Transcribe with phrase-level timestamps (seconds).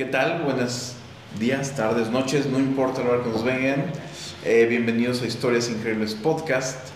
[0.00, 0.40] ¿Qué tal?
[0.44, 0.94] Buenos
[1.38, 3.84] días, tardes, noches, no importa la hora que nos vengan.
[4.46, 6.88] Eh, bienvenidos a Historias Increíbles Podcast,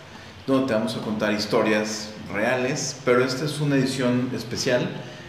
[0.47, 4.89] donde te vamos a contar historias reales, pero esta es una edición especial.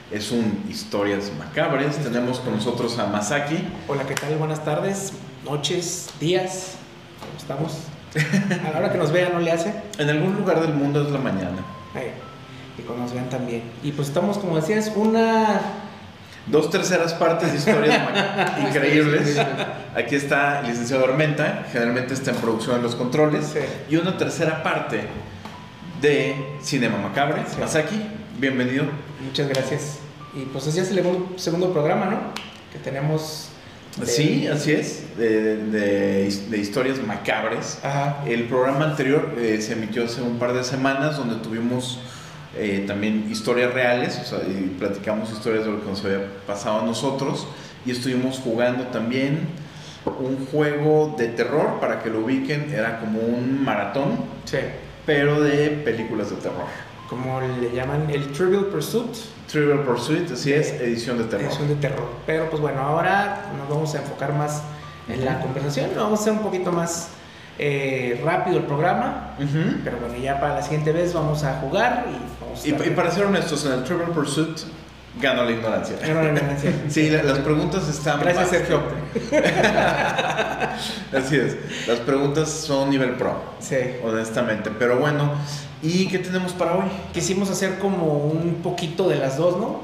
[0.10, 1.98] Es un Historias Macabres.
[1.98, 3.58] Tenemos con nosotros a Masaki.
[3.90, 4.38] Hola, ¿qué tal?
[4.38, 5.12] Buenas tardes,
[5.44, 6.78] noches, días.
[7.20, 7.74] ¿Cómo estamos?
[8.66, 9.74] A la hora que nos vean, ¿no le hace?
[9.98, 11.58] En algún lugar del mundo es la mañana.
[11.94, 12.14] Ahí.
[12.78, 13.64] Y cuando nos vean también.
[13.84, 15.60] Y pues estamos, como decías, una...
[16.48, 18.00] Dos terceras partes de historias
[18.68, 19.38] increíbles.
[19.96, 23.48] Aquí está el licenciado Armenta, generalmente está en producción de los controles.
[23.54, 23.60] Sí.
[23.90, 25.02] Y una tercera parte
[26.02, 27.42] de Cinema Macabre.
[27.50, 27.60] Sí.
[27.60, 28.00] Masaki,
[28.38, 28.86] bienvenido.
[29.26, 29.98] Muchas gracias.
[30.36, 32.20] Y pues es ya el segundo, segundo programa, ¿no?
[32.72, 33.50] Que tenemos...
[33.98, 37.80] de- Sí, así es, de, de- de historias macabres.
[37.84, 38.18] Ajá.
[38.28, 42.00] El programa anterior eh, se emitió hace un par de semanas donde tuvimos
[42.58, 46.82] eh, también historias reales, o sea, y platicamos historias de lo que nos había pasado
[46.82, 47.48] a nosotros
[47.86, 49.48] y estuvimos jugando también
[50.06, 54.58] un juego de terror, para que lo ubiquen, era como un maratón, Sí.
[55.06, 56.66] pero de películas de terror.
[57.10, 59.12] Como le llaman el Trivial Pursuit.
[59.52, 61.52] Trivial Pursuit, así es, edición de terror.
[61.62, 62.08] Un de terror.
[62.26, 64.62] Pero pues bueno, ahora nos vamos a enfocar más
[65.08, 65.92] en la conversación.
[65.96, 67.10] Vamos a hacer un poquito más
[67.60, 69.32] eh, rápido el programa.
[69.84, 72.94] Pero bueno, ya para la siguiente vez vamos a jugar y vamos a Y, y
[72.96, 74.58] para ser honestos, en el Trivial Pursuit
[75.22, 75.96] ganó la ignorancia.
[76.08, 76.40] No, no, no,
[76.90, 77.10] sí.
[77.10, 78.20] La- las preguntas están.
[78.20, 78.82] Gracias, Sergio.
[81.16, 81.56] Así es.
[81.88, 83.76] Las preguntas son nivel pro, Sí.
[84.04, 84.70] honestamente.
[84.78, 85.32] Pero bueno,
[85.82, 86.86] ¿y qué tenemos para hoy?
[87.14, 89.82] Quisimos hacer como un poquito de las dos, ¿no?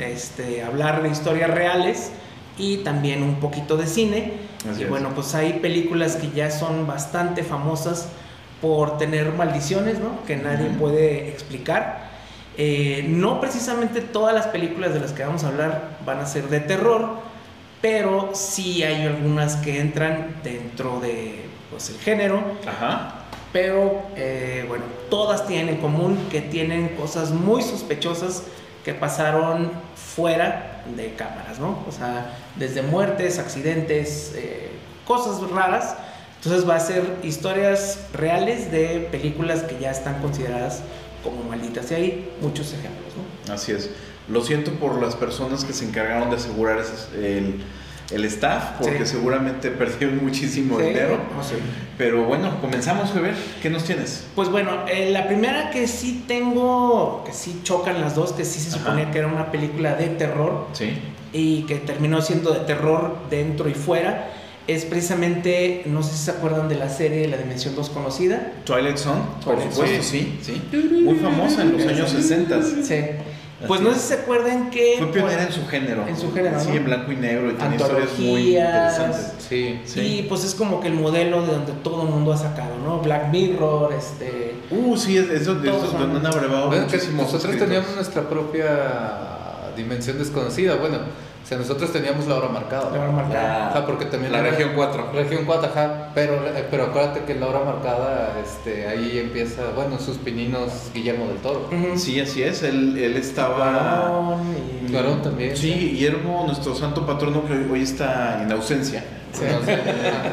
[0.00, 2.10] Este, hablar de historias reales
[2.58, 4.32] y también un poquito de cine.
[4.70, 4.90] Así y es.
[4.90, 8.08] bueno, pues hay películas que ya son bastante famosas
[8.60, 10.24] por tener maldiciones, ¿no?
[10.24, 12.10] Que nadie puede explicar.
[12.56, 16.48] Eh, no precisamente todas las películas de las que vamos a hablar van a ser
[16.48, 17.20] de terror,
[17.80, 22.42] pero sí hay algunas que entran dentro de pues, el género.
[22.66, 23.14] Ajá.
[23.52, 28.44] Pero eh, bueno, todas tienen en común que tienen cosas muy sospechosas
[28.84, 31.78] que pasaron fuera de cámaras, ¿no?
[31.88, 34.70] O sea, desde muertes, accidentes, eh,
[35.06, 35.96] cosas raras.
[36.42, 40.80] Entonces va a ser historias reales de películas que ya están consideradas
[41.22, 41.90] como malditas.
[41.92, 43.12] Y hay muchos ejemplos,
[43.46, 43.54] ¿no?
[43.54, 43.90] Así es.
[44.28, 47.62] Lo siento por las personas que se encargaron de asegurar ese- el,
[48.14, 49.12] el staff, porque Sí.
[49.16, 51.18] seguramente perdieron muchísimo Sí, dinero.
[51.42, 51.54] sé.
[51.98, 53.34] Pero bueno, comenzamos a ver.
[53.62, 54.24] ¿Qué nos tienes?
[54.34, 58.58] Pues bueno, eh, la primera que sí tengo, que sí chocan las dos, que sí
[58.60, 58.78] se Ajá.
[58.78, 60.90] suponía que era una película de terror, Sí.
[61.32, 64.30] y que terminó siendo de terror dentro y fuera,
[64.68, 68.52] es precisamente, no sé si se acuerdan de la serie La Dimensión Desconocida.
[68.64, 70.62] Twilight Zone, por Twilight supuesto, sí, sí.
[71.04, 72.60] Muy famosa en los años 60.
[72.62, 72.94] Sí.
[73.66, 74.96] Pues Así no sé si se acuerdan que...
[74.98, 76.08] Fue pionera pues, en su género.
[76.08, 76.74] en su género, Sí, ¿no?
[76.74, 79.32] en blanco y negro y tiene historias muy interesantes.
[79.48, 79.80] Sí.
[79.84, 80.00] Sí.
[80.00, 82.98] Y pues es como que el modelo de donde todo el mundo ha sacado, ¿no?
[83.00, 84.54] Black Mirror, este...
[84.70, 88.66] Uh, sí, es, es donde, es donde han abrevado Bueno, que nosotros teníamos nuestra propia
[89.76, 90.76] dimensión desconocida.
[90.76, 90.98] Bueno,
[91.42, 92.90] o sea, nosotros teníamos la hora marcada.
[92.96, 93.68] La hora marcada.
[93.70, 95.10] Ajá, porque también La era- región 4.
[95.12, 96.08] Región 4, ajá.
[96.14, 101.26] Pero, eh, pero acuérdate que la hora marcada, este, ahí empieza, bueno, sus pininos Guillermo
[101.26, 101.68] del Toro.
[101.96, 102.62] Sí, así es.
[102.62, 103.58] Él, él estaba.
[104.08, 104.54] Varón
[104.88, 105.56] y- Cuarón también.
[105.56, 109.02] Sí, Guillermo, nuestro santo patrono, que hoy está en ausencia.
[109.32, 109.44] Sí.
[109.50, 109.78] No sé.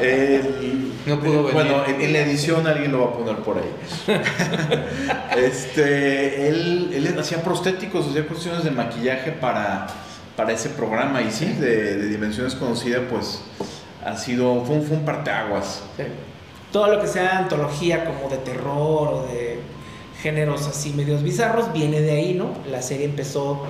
[0.02, 1.52] Él- No pudo venir.
[1.54, 3.72] Bueno, en, en la edición alguien lo va a poner por ahí.
[5.36, 9.86] este, él, él hacía prostéticos, hacía cuestiones de maquillaje para,
[10.40, 11.20] para ese programa.
[11.20, 13.42] Y sí, de, de Dimensiones Conocida, pues
[14.02, 14.64] ha sido.
[14.64, 15.82] Fue un, fue un parteaguas.
[15.98, 16.04] Sí.
[16.72, 19.58] Todo lo que sea antología como de terror o de
[20.22, 22.52] géneros así medios bizarros viene de ahí, ¿no?
[22.70, 23.66] La serie empezó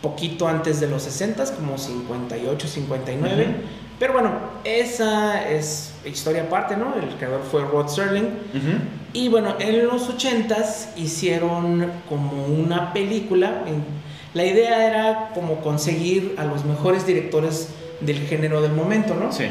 [0.00, 3.42] poquito antes de los 60, como 58, 59.
[3.42, 3.52] Ujú.
[3.98, 4.30] Pero bueno,
[4.64, 6.94] esa es historia aparte, ¿no?
[6.96, 8.24] El creador fue Rod Serling.
[8.24, 8.78] Ujú.
[9.12, 13.62] Y bueno, en los 80s hicieron como una película.
[13.66, 14.03] en-
[14.34, 17.68] La idea era como conseguir a los mejores directores
[18.00, 19.32] del género del momento, ¿no?
[19.32, 19.44] Sí.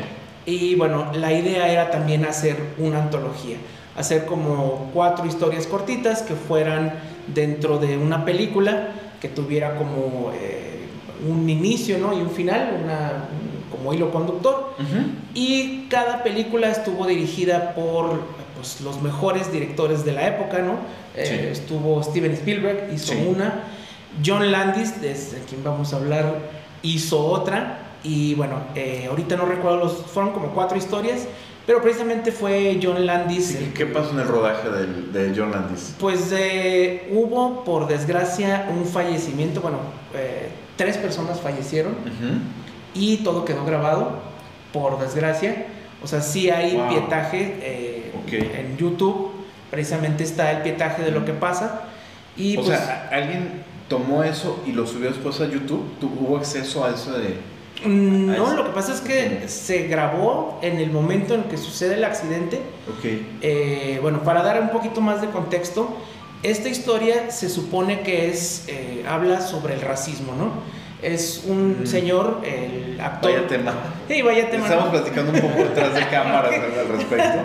[0.45, 3.55] Y bueno, la idea era también hacer una antología,
[3.95, 6.95] hacer como cuatro historias cortitas que fueran
[7.33, 8.89] dentro de una película
[9.21, 10.79] que tuviera como eh,
[11.29, 12.11] un inicio ¿no?
[12.13, 14.73] y un final, una, un- como hilo conductor.
[15.33, 18.19] Y cada película estuvo dirigida por
[18.57, 20.73] pues, los mejores directores de la época, ¿no?
[21.15, 21.47] Eh, Sí.
[21.61, 23.25] Estuvo Steven Spielberg, hizo Sí.
[23.29, 23.63] una.
[24.25, 26.35] John Landis, desde quien vamos a hablar,
[26.81, 27.79] hizo otra.
[28.03, 31.25] Y bueno, eh, ahorita no recuerdo, los, fueron como cuatro historias,
[31.65, 33.45] pero precisamente fue John Landis.
[33.47, 35.95] Sí, el ¿Qué pasó en el rodaje del- de John Landis?
[35.99, 39.61] Pues eh, hubo, por desgracia, un fallecimiento.
[39.61, 39.77] Bueno,
[40.13, 41.93] eh, tres personas fallecieron.
[41.93, 42.39] Ujú.
[42.95, 44.19] y todo quedó grabado,
[44.71, 45.65] por desgracia.
[46.03, 46.89] O sea, sí hay Wow.
[46.89, 49.31] pietaje eh, en YouTube,
[49.71, 51.83] precisamente está el pietaje de lo que pasa.
[52.37, 53.63] Y o pues, sea, alguien
[53.93, 55.83] tomó eso y lo subió después a YouTube.
[55.99, 57.37] ¿Tu- ¿Hubo acceso a eso de.?
[57.85, 61.95] mm, no, lo que pasa es que se grabó en el momento en que sucede
[61.95, 62.57] el accidente.
[62.89, 63.05] Ok.
[63.41, 65.95] Eh, bueno, para dar un poquito más de contexto,
[66.41, 70.51] esta historia se supone que es, eh, habla sobre el racismo, ¿no?
[71.07, 71.85] Es un Mm.
[71.85, 73.31] señor, el actor...
[73.33, 73.73] Vaya tema.
[74.07, 74.63] Sí, vaya tema.
[74.65, 74.91] Estamos ¿no?
[74.91, 77.39] platicando un poco detrás de cámaras al respecto.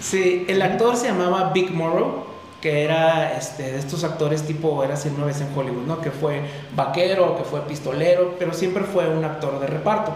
[0.00, 2.26] Sí, el actor se llamaba Big Morrow,
[2.60, 6.00] que era este, de estos actores tipo Eras una vez en Hollywood, ¿no?
[6.00, 6.42] Que fue
[6.74, 10.12] vaquero, que fue pistolero, pero siempre fue un actor de reparto.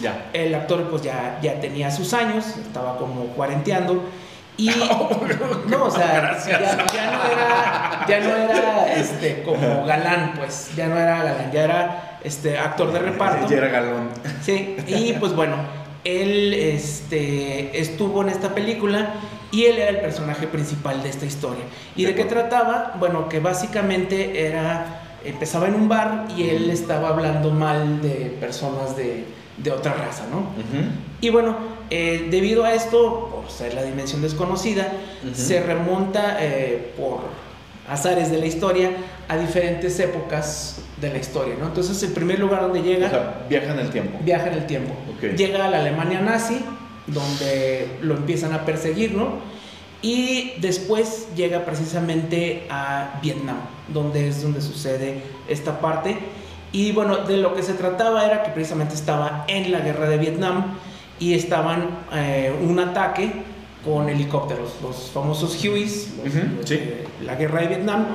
[0.00, 0.30] Ya.
[0.32, 4.04] El actor pues ya, ya tenía sus años, estaba como cuarenteando
[4.58, 4.70] y
[5.68, 10.88] no, o sea, ya, ya no era, ya no era este, como galán, pues, ya
[10.88, 13.48] no era galán, ya era este, actor de reparto.
[13.48, 14.08] Ya era galón.
[14.42, 15.54] Sí, y pues bueno,
[16.02, 19.14] él este, estuvo en esta película
[19.50, 21.64] y él era el personaje principal de esta historia.
[21.96, 22.94] ¿Y de, De qué trataba?
[22.98, 28.96] Bueno, que básicamente era, empezaba en un bar y él estaba hablando mal de personas
[28.96, 29.24] de,
[29.56, 30.46] de otra raza, ¿no?
[31.20, 31.56] Y bueno,
[31.90, 34.92] eh, debido a esto, por ser la dimensión desconocida,
[35.34, 37.20] se remonta eh, por
[37.88, 38.90] azares de la historia
[39.28, 41.66] a diferentes épocas de la historia, ¿no?
[41.66, 44.18] Entonces, el primer lugar donde llega O sea, viaja en el tiempo.
[44.22, 44.94] viaja en el tiempo.
[45.36, 46.60] Llega a la Alemania nazi,
[47.08, 49.36] donde lo empiezan a perseguir, ¿no?
[50.00, 53.56] Y después llega precisamente a Vietnam,
[53.92, 56.16] donde es donde sucede esta parte.
[56.70, 60.18] Y bueno, de lo que se trataba era que precisamente estaba en la guerra de
[60.18, 60.76] Vietnam
[61.18, 63.32] y estaban eh, un ataque
[63.84, 66.78] con helicópteros, los famosos Hueys, los- sí.
[67.24, 68.06] la guerra de Vietnam.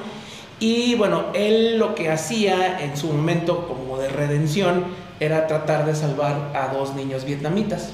[0.60, 4.86] Y bueno, él lo que hacía en su momento como de redención
[5.19, 7.92] era tratar de salvar a dos niños vietnamitas.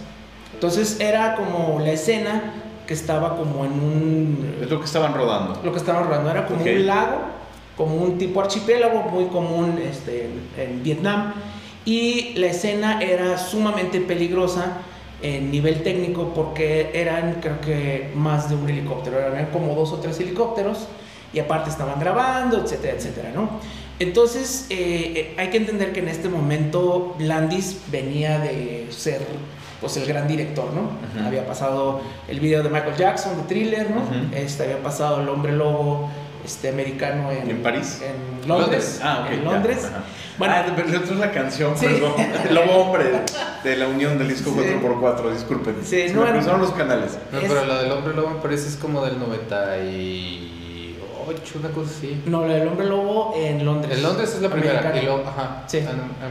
[0.59, 2.51] Entonces era como la escena
[2.85, 4.57] que estaba como en un...
[4.61, 5.57] Es lo que estaban rodando.
[5.63, 7.21] Lo que estaban rodando era como un lago,
[7.77, 11.33] como un tipo archipiélago muy común este, en, en Vietnam.
[11.85, 14.79] Y la escena era sumamente peligrosa
[15.21, 19.99] en nivel técnico porque eran creo que más de un helicóptero, eran como dos o
[19.99, 20.87] tres helicópteros
[21.31, 23.49] y aparte estaban grabando, etcétera, etcétera, ¿no?
[23.97, 29.21] Entonces eh, eh, hay que entender que en este momento Landis venía de ser
[29.81, 31.25] pues el gran director, ¿no?
[31.25, 34.01] Había pasado el video de Michael Jackson, de Thriller, ¿no?
[34.35, 36.09] Este había pasado el hombre lobo
[36.45, 38.01] este americano en, ¿En París?
[38.01, 39.31] en Londres, Ah, ok.
[39.33, 39.51] en ya.
[39.51, 39.85] Londres.
[39.85, 40.03] Ajá.
[40.37, 41.85] Bueno, ah, pero esto es la canción, Sí.
[41.85, 42.13] perdón.
[42.49, 43.11] El lobo hombre
[43.63, 44.59] de la unión del disco Sí.
[44.81, 45.75] 4x4, disculpen.
[45.83, 46.57] Sí, Se no, me no.
[46.57, 47.17] los canales.
[47.31, 49.17] No, Es- pero la del hombre lobo me parece es como del
[51.25, 52.21] 98, una cosa así.
[52.25, 53.97] no, la del hombre lobo en Londres.
[53.97, 54.79] En Londres es la primera.
[54.79, 55.01] Americano.
[55.01, 55.63] Y luego, ajá.
[55.67, 55.79] Sí.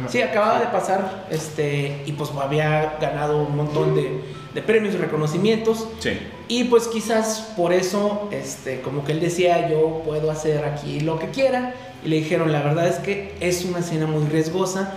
[0.09, 4.21] Sí, acababa de pasar, este, y pues había ganado un montón de,
[4.55, 5.87] de premios y reconocimientos.
[5.99, 6.19] Sí.
[6.49, 11.19] Y pues quizás por eso, este, como que él decía, yo puedo hacer aquí lo
[11.19, 11.75] que quiera.
[12.05, 14.95] Y le dijeron, la verdad es que es una escena muy riesgosa,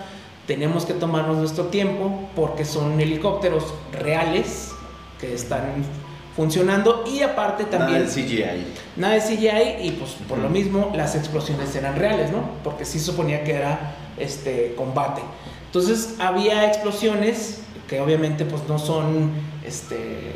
[0.48, 4.72] tenemos que tomarnos nuestro tiempo porque son helicópteros reales
[5.20, 5.84] que están
[6.36, 8.66] funcionando y aparte también Nada de CGI.
[8.96, 12.44] nada de CGI y pues por lo mismo las explosiones eran reales, ¿no?
[12.64, 15.22] Porque sí suponía que era este combate.
[15.66, 19.32] Entonces había explosiones que obviamente pues no son
[19.66, 20.32] este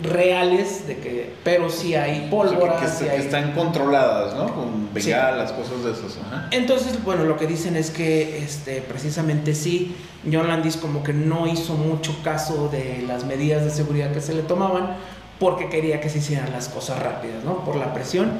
[0.00, 3.52] reales de que pero sí hay O sea, pólvora, que, que- sí que hay- están
[3.52, 4.54] controladas, ¿no?
[4.54, 5.10] Con Sí.
[5.10, 6.18] bengalas, cosas de esas.
[6.24, 6.48] Ajá.
[6.52, 9.96] Entonces, bueno, lo que dicen es que este, precisamente sí,
[10.30, 14.34] John Landis como que no hizo mucho caso de las medidas de seguridad que se
[14.34, 14.96] le tomaban
[15.38, 17.64] porque quería que se hicieran las cosas rápidas, ¿no?
[17.64, 18.32] Por la presión.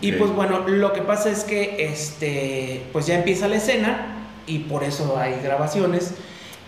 [0.00, 0.18] Y Ok.
[0.18, 4.84] pues bueno, lo que pasa es que este, pues ya empieza la escena y por
[4.84, 6.12] eso hay grabaciones.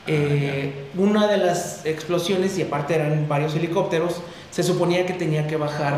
[0.07, 5.57] Eh, una de las explosiones, y aparte eran varios helicópteros, se suponía que tenía que
[5.57, 5.95] bajar,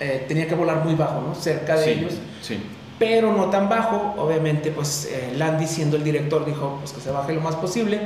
[0.00, 1.34] eh, tenía que volar muy bajo, ¿no?
[1.34, 2.60] Cerca de Sí, ellos Sí.
[2.98, 4.14] pero no tan bajo.
[4.18, 8.00] Obviamente, pues eh, Landy, siendo el director, dijo pues, que se baje lo más posible.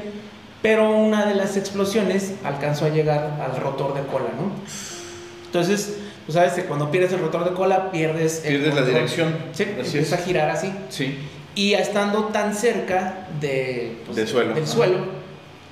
[0.64, 4.50] Pero una de las explosiones alcanzó a llegar al rotor de cola, ¿no?
[5.44, 8.94] Entonces, tú sabes que cuando pierdes el rotor de cola, pierdes el Pierdes la control.
[8.94, 9.34] dirección.
[9.52, 10.22] Sí, Así empieza es.
[10.22, 10.72] a girar así.
[10.88, 11.18] Sí.
[11.54, 14.54] Y estando tan cerca de, pues, Del suelo.
[14.54, 14.72] del Ajá.
[14.72, 14.96] suelo,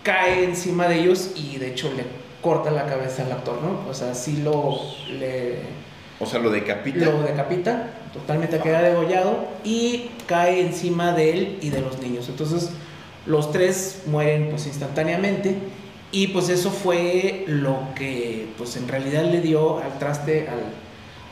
[0.02, 2.04] cae encima de ellos y de hecho le
[2.42, 3.88] corta la cabeza al actor, ¿no?
[3.88, 4.78] O sea, sí lo,
[5.18, 5.54] le,
[6.20, 7.06] O sea, lo decapita.
[7.06, 12.28] lo decapita, totalmente queda degollado y cae encima de él y de los niños.
[12.28, 12.68] Entonces
[13.26, 15.54] los tres mueren pues instantáneamente
[16.10, 20.72] y pues eso fue lo que pues en realidad le dio al traste al-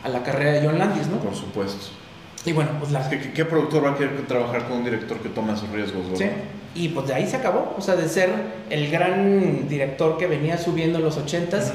[0.03, 1.19] a la carrera de John Landis, ¿no?
[1.19, 1.87] Por supuesto.
[2.47, 3.07] Y bueno, pues la...
[3.11, 6.05] ¿Qué, qué- qué productor va a querer trabajar con un director que toma esos riesgos,
[6.17, 6.39] Sí, verdad?
[6.75, 7.75] Y pues de ahí se acabó.
[7.77, 8.31] O sea, de ser
[8.71, 11.75] el gran director que venía subiendo en los ochentas,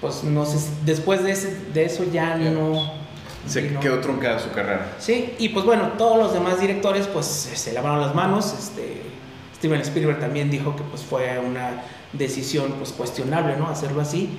[0.00, 2.92] pues no sé, si- después de, ese, de eso ya no...
[3.48, 4.92] Se no- quedó truncada su carrera.
[5.00, 8.54] Sí, y pues bueno, todos los demás directores pues se se lavaron las manos.
[8.56, 9.02] Este,
[9.56, 11.82] Steven Spielberg también dijo que pues fue una
[12.12, 13.68] decisión pues cuestionable, ¿no?
[13.68, 14.30] Hacerlo así.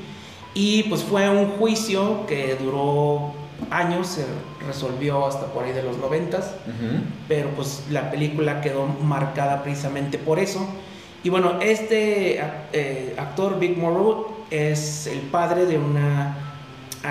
[0.53, 3.33] Y pues fue un juicio que duró
[3.69, 4.25] años, se
[4.65, 7.01] resolvió hasta por ahí de los noventas, Ujú.
[7.27, 10.67] pero pues la película quedó marcada precisamente por eso.
[11.24, 12.39] Y bueno, este
[12.74, 16.46] eh, actor, Big Morrow, es el padre de una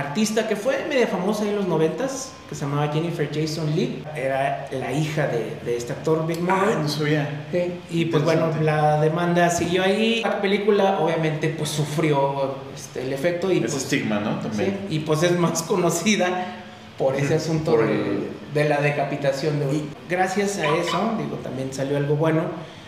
[0.01, 4.05] artista que fue media famosa en los noventas, que se llamaba Jennifer Jason Leigh.
[4.15, 6.71] Era la hija de, de este actor, Big Morrow.
[6.77, 7.47] Ah, no sabía.
[7.51, 10.23] Sí, Y pues bueno, la demanda siguió ahí.
[10.23, 14.41] La película obviamente pues sufrió este, el efecto y Ese pues, estigma, ¿no?
[14.43, 14.79] sí, También.
[14.91, 16.63] y pues es más conocida
[16.99, 21.37] por ese asunto Por de, el- de la decapitación de un- Gracias a eso, digo,
[21.43, 22.43] también salió algo bueno.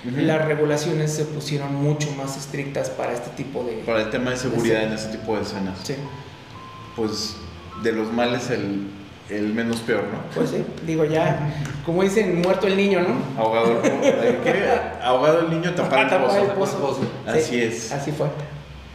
[0.06, 0.16] Ujú.
[0.20, 3.72] Las regulaciones se pusieron mucho más estrictas para este tipo de...
[3.84, 4.86] Para el tema de seguridad Sí.
[4.86, 5.78] en ese tipo de escenas.
[5.82, 5.94] Sí,
[6.98, 7.36] Pues
[7.82, 8.88] de los males el,
[9.30, 10.18] el menos peor, ¿no?
[10.34, 11.54] pues sí, digo ya,
[11.86, 13.40] como dicen, muerto el niño, ¿no?
[13.40, 14.64] Ahogado, ¿qué?
[15.02, 16.20] Ahogado el niño, tapar el
[16.56, 16.78] pozo.
[16.78, 17.00] pozo.
[17.26, 17.92] Así Sí, es.
[17.92, 18.26] Así fue.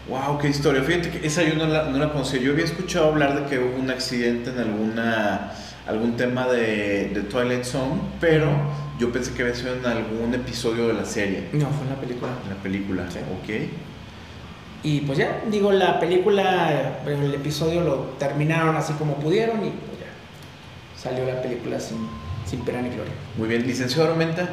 [0.10, 0.84] Wow, qué historia.
[0.84, 2.42] Fíjate que esa yo no la, no la conocía.
[2.42, 5.54] Yo había escuchado hablar de que hubo un accidente en alguna
[5.88, 8.48] algún tema de, de Twilight Zone, pero
[9.00, 12.32] yo pensé que había sido en algún episodio de la serie, No, fue una película.
[12.44, 13.04] en la película.
[13.12, 13.20] Sí.
[13.20, 13.70] Ok.
[14.84, 19.70] Y pues ya, digo, la película, bueno, el episodio lo terminaron así como pudieron y
[19.70, 22.08] pues ya salió la película sin,
[22.46, 23.14] sin pena ni gloria.
[23.38, 24.50] Muy bien, licenciado Armenta.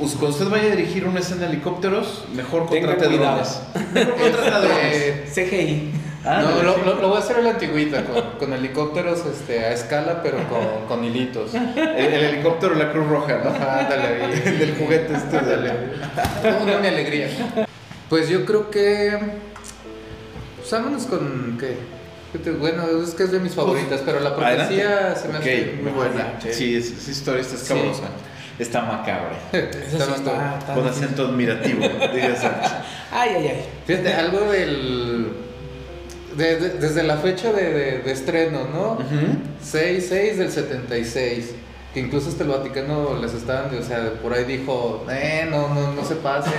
[0.00, 3.60] us- Cuando usted vaya a dirigir una escena de helicópteros, mejor contrate drones.
[3.94, 5.32] Mejor contrate drones.
[5.34, 5.90] CGI.
[6.28, 9.60] Ah, no, lo, lo- lo voy a hacer a la antigüita, con, con helicópteros este,
[9.64, 11.54] a escala, pero con, con hilitos.
[11.54, 13.50] El, el helicóptero de la Cruz Roja, ¿no?
[13.50, 14.42] Ajá, ándale ahí.
[14.44, 15.36] El del juguete este.
[15.40, 17.28] No, no, mi alegría.
[18.08, 19.18] Pues yo creo que.
[20.58, 21.56] Pues vámonos con.
[21.58, 21.76] ¿qué?
[22.32, 25.74] ¿Qué te- Bueno, es que es de mis favoritas, pero la profecía se me hace
[25.76, 26.38] Ok, muy buena.
[26.50, 27.62] Sí, es- esa historia está Sí.
[27.62, 28.02] escabrosa.
[28.58, 29.38] Está macabra.
[29.52, 31.80] Está sí está Con acento admirativo,
[32.12, 32.72] diría Sánchez.
[33.12, 33.64] Ay, ay, ay.
[33.86, 35.28] Fíjate, algo del.
[36.36, 38.92] de- de- desde la fecha de, de- estreno, ¿no?
[38.94, 39.38] Ujú.
[39.62, 41.50] 6-6 del 76.
[41.96, 45.94] Que incluso hasta el Vaticano les estaban, o sea, por ahí dijo, eh, no, no,
[45.94, 46.52] no se pasen,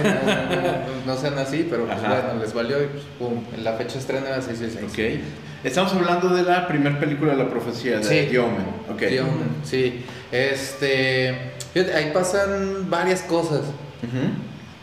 [1.06, 4.00] no, sean así, pero pues bueno, les valió y pues, pum, en la fecha de
[4.00, 5.20] estreno era 666.
[5.20, 5.24] Ok.
[5.64, 8.28] Estamos hablando de la primera película de la profecía, de Sí.
[8.32, 8.66] The Omen.
[8.92, 9.04] Ok.
[9.10, 10.06] Sí, hombre, sí.
[10.32, 13.60] Este, fíjate, ahí pasan varias cosas.
[13.62, 14.32] Ujú.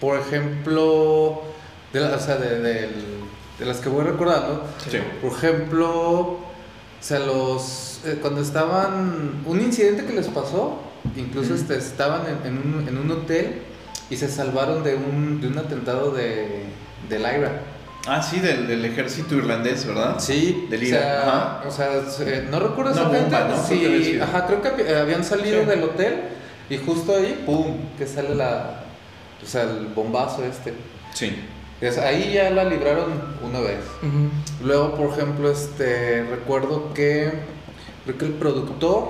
[0.01, 1.43] Por ejemplo,
[1.93, 2.91] de, la- o sea, de
[3.59, 4.99] las que voy recordando, Sí.
[5.21, 6.39] Por ejemplo,
[7.05, 10.79] o sea, los eh, cuando estaban un incidente que les pasó,
[11.17, 13.61] incluso este, estaban en, en un, en un hotel
[14.09, 16.65] y se salvaron de un, de un atentado de
[17.11, 17.61] del IRA.
[18.07, 20.17] Ah, sí, del, del ejército irlandés, ¿verdad?
[20.19, 21.63] Sí, Del o IRA, sea, ajá.
[21.69, 23.37] o sea, se- no recuerdo exactamente.
[23.69, 25.67] Sí, ajá, creo que hab- habían salido Sí.
[25.69, 26.21] del hotel
[26.71, 28.81] y justo ahí, pum, que sale la
[29.43, 30.73] o sea, el bombazo este.
[31.13, 31.37] Sí.
[31.81, 33.13] Es- ahí ya la libraron
[33.43, 33.79] una vez.
[34.63, 37.33] Luego, por ejemplo, este recuerdo que
[38.05, 39.09] creo que el productor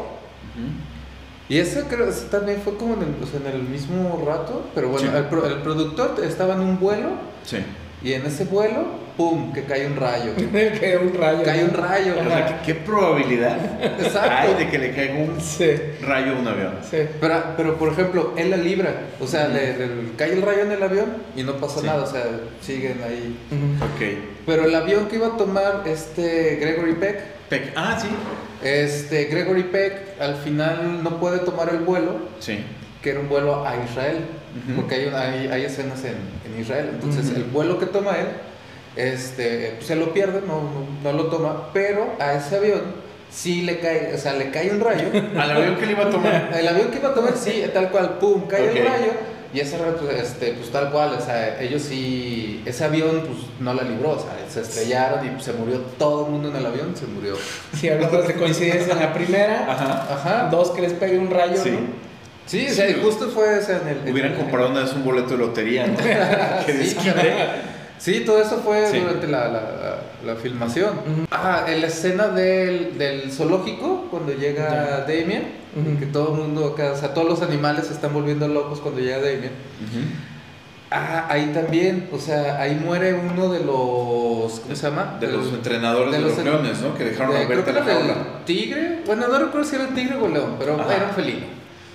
[1.49, 4.65] y ese creo ese también fue como en el, o sea, en el mismo rato,
[4.75, 5.17] pero bueno, Sí.
[5.17, 7.11] el, el productor estaba en un vuelo
[7.45, 7.59] Sí.
[8.03, 8.85] y en ese vuelo,
[9.17, 10.33] pum, que cae un rayo.
[10.37, 11.43] que un rayo.
[11.45, 12.15] cae un rayo.
[12.21, 13.57] O sea, ¿qué, qué probabilidad
[14.01, 14.31] Exacto.
[14.31, 15.71] hay de que le caiga un Sí,
[16.03, 16.75] rayo a un avión?
[16.89, 16.99] sí.
[17.21, 20.73] Pero, pero por ejemplo, él la libra, o sea, le, le cae el rayo en
[20.73, 21.07] el avión
[21.37, 21.87] y no pasa Sí.
[21.87, 22.25] nada, o sea,
[22.61, 23.37] siguen ahí.
[23.51, 23.85] Ujú.
[23.85, 24.19] Ok.
[24.47, 27.19] Pero el avión que iba a tomar este Gregory Peck,
[27.49, 27.73] Peck.
[27.77, 28.09] Ah, sí.
[28.63, 32.59] este Gregory Peck al final no puede tomar el vuelo, Sí.
[33.03, 34.19] que era un vuelo a Israel,
[34.77, 36.15] porque hay, una- hay, hay escenas en,
[36.47, 36.91] en Israel.
[36.95, 38.27] Entonces, el vuelo que toma él,
[38.97, 42.83] este, pues, se lo pierde, no, no, no lo toma, pero a ese avión
[43.31, 45.09] sí le cae, o sea, le cae un rayo.
[45.39, 46.51] Al avión que le iba a tomar.
[46.59, 48.77] El avión que iba a tomar, sí, tal cual, pum, cae Ok.
[48.77, 49.13] el rayo.
[49.53, 53.39] Y ese rayo, pues, este, pues tal cual, o sea, ellos sí, ese avión, pues
[53.61, 56.57] no la libró, o sea, se estrellaron y pues, se murió todo el mundo en
[56.57, 57.37] el avión, se murió.
[57.79, 60.09] Si hablamos de coincidencia en la primera, Ajá.
[60.13, 60.49] Ajá.
[60.51, 61.71] dos que les pegue un rayo, Sí.
[61.71, 61.79] ¿no?
[62.47, 63.99] Sí, o sea, justo fue o sea, en el.
[64.07, 65.97] en Hubieran el- comprado una vez un boleto de lotería, ¿no?
[66.67, 66.97] que Sí.
[67.99, 68.99] Sí, todo eso fue Sí.
[69.01, 69.97] durante la, la,
[70.27, 70.91] la filmación.
[71.31, 75.05] Ah, en la escena del, del zoológico, cuando llega.
[75.07, 75.45] Damien,
[75.99, 79.01] que todo el mundo acá, o sea, todos los animales se están volviendo locos cuando
[79.01, 79.53] llega Damien.
[80.91, 85.17] Ah, ahí también, o sea, ahí muere uno de los, ¿cómo se llama?
[85.19, 86.95] De los entrenadores de, los, leones, ¿no?
[86.95, 88.15] Que dejaron de- la jaula.
[88.45, 90.95] tigre, bueno, no recuerdo si era el tigre o el león, pero Ajá.
[90.95, 91.47] era un felino.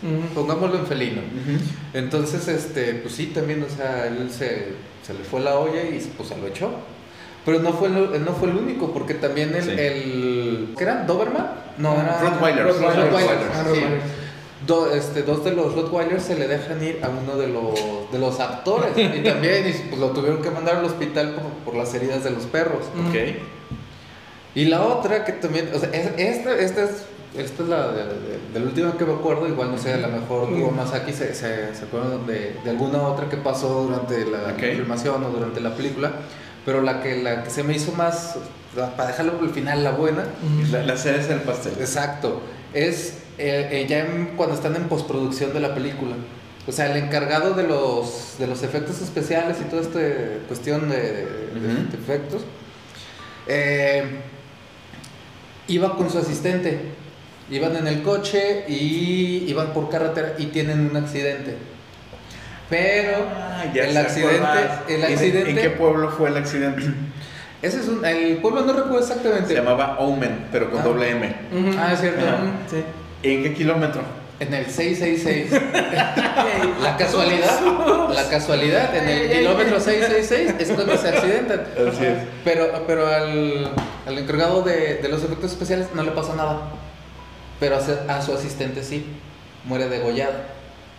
[0.02, 0.34] Ujú.
[0.34, 1.22] pongámoslo en felino.
[1.22, 1.64] Ujú.
[1.94, 4.68] Entonces, este, pues sí, también, o sea, él se,
[5.06, 6.70] se le fue la olla y pues se lo echó.
[7.46, 9.72] Pero no fue, el- él no fue el único, porque también el, Sí.
[9.72, 11.04] el ¿qué era?
[11.06, 11.48] ¿Doberman?
[11.78, 12.20] No, era...
[12.22, 12.76] Rottweilers.
[12.82, 13.64] Ah.
[14.68, 18.20] Do- este, dos de los Rottweilers se le dejan ir a uno de los, de
[18.20, 18.92] los actores.
[18.98, 22.32] y también y, pues, lo tuvieron que mandar al hospital por, por las heridas de
[22.32, 22.84] los perros.
[23.08, 23.16] Ok.
[24.56, 27.06] Y la otra que también, o sea, es- esta, esta es,
[27.38, 29.98] esta es la de, de- de la última que me acuerdo, igual no sé, a
[29.98, 30.62] lo mejor Mm.
[30.62, 34.60] Hugo Masaki se, se, se acuerdan de, de alguna otra que pasó durante la Ok.
[34.76, 36.12] filmación o durante la película,
[36.66, 38.36] pero la que, la que se me hizo más,
[38.96, 40.72] para dejarlo por el final, la buena, Ujú.
[40.72, 41.74] La, la cereza del pastel.
[41.80, 42.42] exacto,
[42.74, 46.16] es eh, eh, ya en- cuando están en postproducción de la película.
[46.68, 50.00] O sea, el encargado de los, de los efectos especiales y toda esta
[50.48, 51.24] cuestión de, de-
[51.56, 51.92] Ujú.
[51.92, 52.42] de efectos,
[53.48, 54.04] eh,
[55.68, 56.80] iba con su asistente.
[57.52, 61.56] Iban en el coche y iban por carretera y tienen un accidente.
[62.70, 64.48] Pero Ah, ya el accidente,
[64.88, 66.84] el ¿En- accidente, ¿En qué pueblo fue el accidente?
[67.62, 69.48] ese es un, el pueblo no recuerdo exactamente.
[69.48, 70.84] Se llamaba Omen, pero con Ah.
[70.84, 71.36] doble M.
[71.80, 72.22] Ah, es cierto.
[72.70, 72.84] Sí.
[73.24, 74.02] ¿En qué kilómetro?
[74.40, 75.52] En el 666.
[76.82, 77.60] La casualidad,
[78.14, 81.62] la casualidad, en el kilómetro 666 es cuando se accidentan.
[81.92, 82.18] Así es.
[82.46, 83.72] Pero, pero al,
[84.08, 86.62] al encargado de, de los efectos especiales no le pasa nada.
[87.60, 89.06] Pero a, su- a su asistente sí.
[89.66, 90.34] Muere degollado.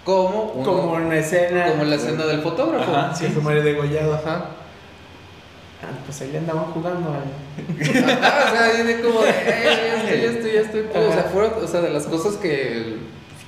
[0.05, 1.67] Como, uno- Como en la escena.
[1.71, 2.95] como en la escena del fotógrafo.
[2.95, 4.14] Ajá, Sí, se muere degollado.
[4.14, 4.47] Ajá.
[5.83, 7.23] Ah, pues ahí le andaban jugando al.
[8.12, 11.02] Ajá, o sea, ahí de como de, "Eh, ya estoy, ya estoy, ya estoy.
[11.02, 12.99] O sea, fueron, o sea, de las cosas que,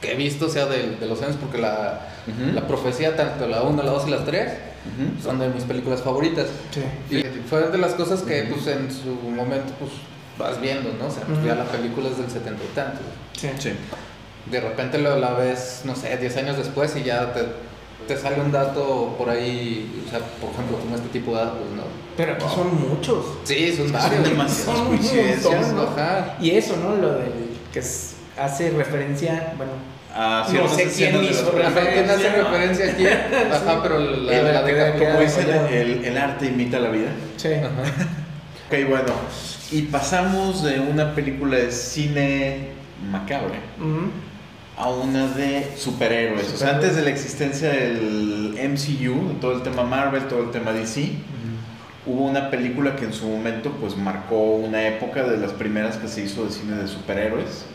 [0.00, 2.52] que he visto, o sea, de, de los años, porque la, Ujú.
[2.54, 5.23] la profecía, tanto la 1, la 2 y las 3, Ujú.
[5.23, 6.47] son de mis películas favoritas.
[6.71, 7.16] Sí.
[7.16, 9.90] Y fueron de las cosas que, pues, en su momento, pues,
[10.42, 11.07] vas viendo, ¿no?
[11.07, 13.02] O sea, pues, ya la película es del setenta y tantos.
[13.38, 13.48] Sí.
[13.59, 13.72] Sí.
[14.50, 17.42] De repente lo, la ves, no sé, 10 años después y ya te,
[18.09, 21.61] te sale un dato por ahí, o sea, por ejemplo, como este tipo de datos,
[21.76, 21.85] ¿no?
[22.16, 23.24] Pero aquí son muchos.
[23.44, 24.52] Sí, son Son varios.
[25.42, 25.83] Son ¿no?
[25.83, 26.37] Ajá.
[26.40, 26.96] Y eso, ¿no?
[26.96, 27.33] Lo del
[27.72, 29.72] que es- hace referencia, bueno,
[30.14, 33.07] No sé quién hizo ¿quién hace referencia aquí?
[33.52, 34.92] Ajá, pero la, la la.
[34.98, 35.68] Como dicen, Ajá.
[35.70, 37.11] el, el arte imita la vida.
[37.37, 37.48] sí.
[37.55, 38.09] Ajá.
[38.72, 39.12] Ok, bueno.
[39.70, 42.68] Y pasamos de una película de cine
[43.11, 43.58] macabre
[44.78, 46.54] a una de superhéroes.
[46.54, 50.50] O sea, antes de la existencia del MCU, de todo el tema Marvel, todo el
[50.52, 51.11] tema DC,
[52.06, 56.08] hubo una película que en su momento pues marcó una época de las primeras que
[56.08, 57.66] se hizo de cine de superhéroes.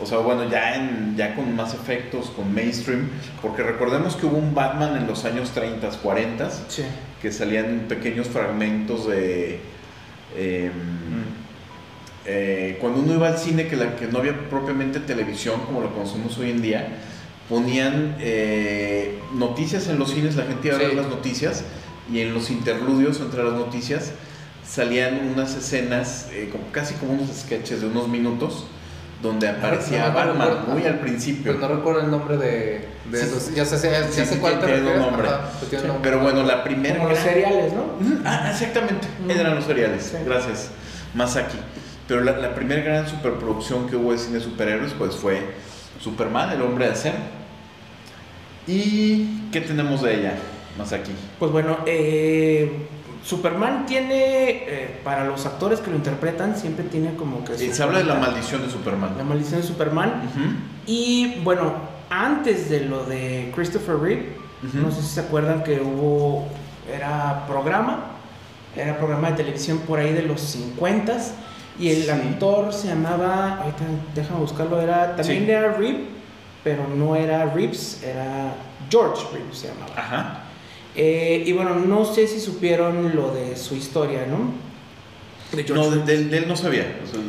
[0.00, 3.10] O sea, bueno, ya, en, ya con más efectos, con mainstream,
[3.42, 6.84] porque recordemos que hubo un Batman en los años 30, 40, Sí.
[7.20, 9.60] que salían pequeños fragmentos de...
[10.36, 10.70] eh,
[12.26, 15.92] eh, cuando uno iba al cine, que, la, que no había propiamente televisión como lo
[15.94, 16.88] conocemos hoy en día,
[17.48, 20.96] ponían eh, noticias en los cines, la gente iba a ver Sí.
[20.96, 21.64] las noticias
[22.12, 24.12] y en los interludios entre las noticias
[24.66, 28.66] salían unas escenas, eh, como, casi como unos sketches de unos minutos,
[29.22, 30.72] donde aparecía no, Batman, recuerdo.
[30.74, 31.52] muy al principio.
[31.56, 33.26] Pero no recuerdo el nombre de, de Sí.
[33.26, 33.54] esos.
[33.54, 35.28] Ya sé, ya, Sí, sé cuál te tiene un nombre.
[35.28, 35.92] Ajá, pues tiene un Sí.
[35.94, 36.10] nombre.
[36.10, 36.96] Pero bueno, la primera...
[36.98, 37.84] Como los cereales, ¿no?
[38.24, 39.06] Ah, exactamente.
[39.26, 39.30] Mm.
[39.30, 40.16] Eran los cereales.
[40.24, 40.70] Gracias.
[41.14, 41.58] Masaki.
[42.06, 45.42] Pero la, la primera gran superproducción que hubo de cine de superhéroes pues fue
[46.00, 47.16] Superman, el hombre de acero.
[48.66, 50.32] ¿Y qué tenemos de ella,
[50.76, 51.12] Masaki?
[51.38, 52.70] Pues bueno, eh,
[53.24, 57.56] Superman tiene, eh, para los actores que lo interpretan, siempre tiene como que...
[57.56, 59.14] Se habla de la maldición de Superman.
[59.18, 60.22] La maldición de Superman.
[60.86, 61.72] Y bueno,
[62.10, 64.36] antes de lo de Christopher Reeve,
[64.74, 66.48] no sé si se acuerdan que hubo,
[66.92, 68.12] era programa,
[68.74, 71.16] era programa de televisión por ahí de los 50
[71.78, 72.10] y el Sí.
[72.10, 75.50] actor se llamaba, ahorita déjame buscarlo, era, también Sí.
[75.50, 76.06] era Reeve,
[76.64, 78.54] pero no era Reeves, era
[78.90, 79.92] George Reeves se llamaba.
[79.96, 80.40] Ajá.
[80.96, 84.52] Eh, y bueno, no sé si supieron lo de su historia, ¿no?
[85.56, 86.06] De George No, de, Reeves.
[86.06, 86.98] de- de él no sabía.
[87.04, 87.20] O sea,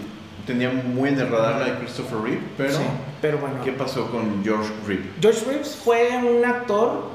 [0.48, 2.84] tenía muy en el radar la de Christopher Reeve, pero Sí,
[3.22, 3.58] pero bueno.
[3.64, 5.04] ¿qué pasó con George Reeve?
[5.22, 7.10] George Reeves fue un actor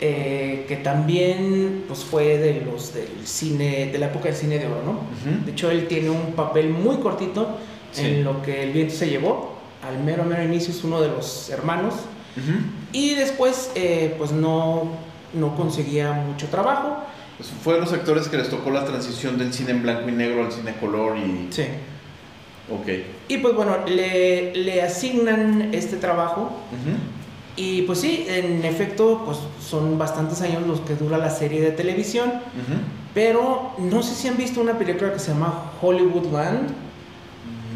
[0.00, 4.66] eh, que también pues, fue de los del cine, de la época del cine de
[4.66, 5.00] oro, ¿no?
[5.44, 7.56] De hecho, él tiene un papel muy cortito
[7.90, 8.04] Sí.
[8.04, 9.56] en lo que el viento se llevó.
[9.82, 11.94] Al mero, mero inicio es uno de los hermanos.
[12.92, 14.92] Y después, eh, pues no,
[15.34, 16.98] no conseguía mucho trabajo.
[17.36, 20.12] Pues fue de los actores que les tocó la transición del cine en blanco y
[20.12, 21.48] negro al cine color y...
[21.50, 21.64] Sí.
[22.70, 22.88] Ok.
[23.28, 26.50] Y pues bueno, le, le asignan este trabajo.
[27.56, 31.70] Y pues sí, en efecto, pues son bastantes años los que dura la serie de
[31.70, 32.32] televisión.
[33.14, 36.68] Pero no sé si han visto una película que se llama Hollywoodland,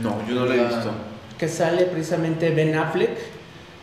[0.02, 0.90] No, yo no lo he visto.
[1.38, 3.10] que sale precisamente Ben Affleck.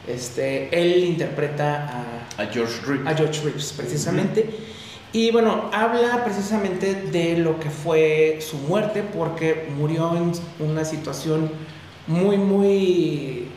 [0.10, 3.08] Este, él interpreta a, A George Reed.
[3.08, 4.50] a George Reeves, precisamente.
[5.12, 11.52] Y bueno, habla precisamente de lo que fue su muerte, porque murió en una situación
[12.08, 13.48] muy, muy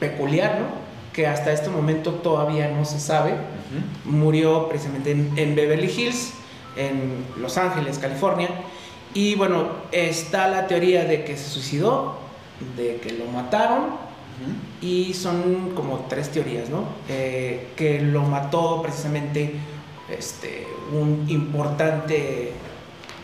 [0.00, 0.66] peculiar, ¿no?
[1.12, 3.34] Que hasta este momento todavía no se sabe.
[4.04, 6.32] Murió precisamente en, en Beverly Hills,
[6.76, 8.48] en Los Ángeles, California.
[9.14, 12.18] Y bueno, está la teoría de que se suicidó,
[12.76, 14.11] de que lo mataron,
[14.80, 16.84] Y son como tres teorías, ¿no?
[17.08, 19.54] Eh, que lo mató precisamente
[20.10, 22.48] este, un importante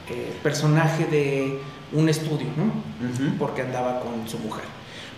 [0.09, 1.59] eh, personaje de
[1.93, 2.73] un estudio, ¿no?
[3.39, 4.65] Porque andaba con su mujer.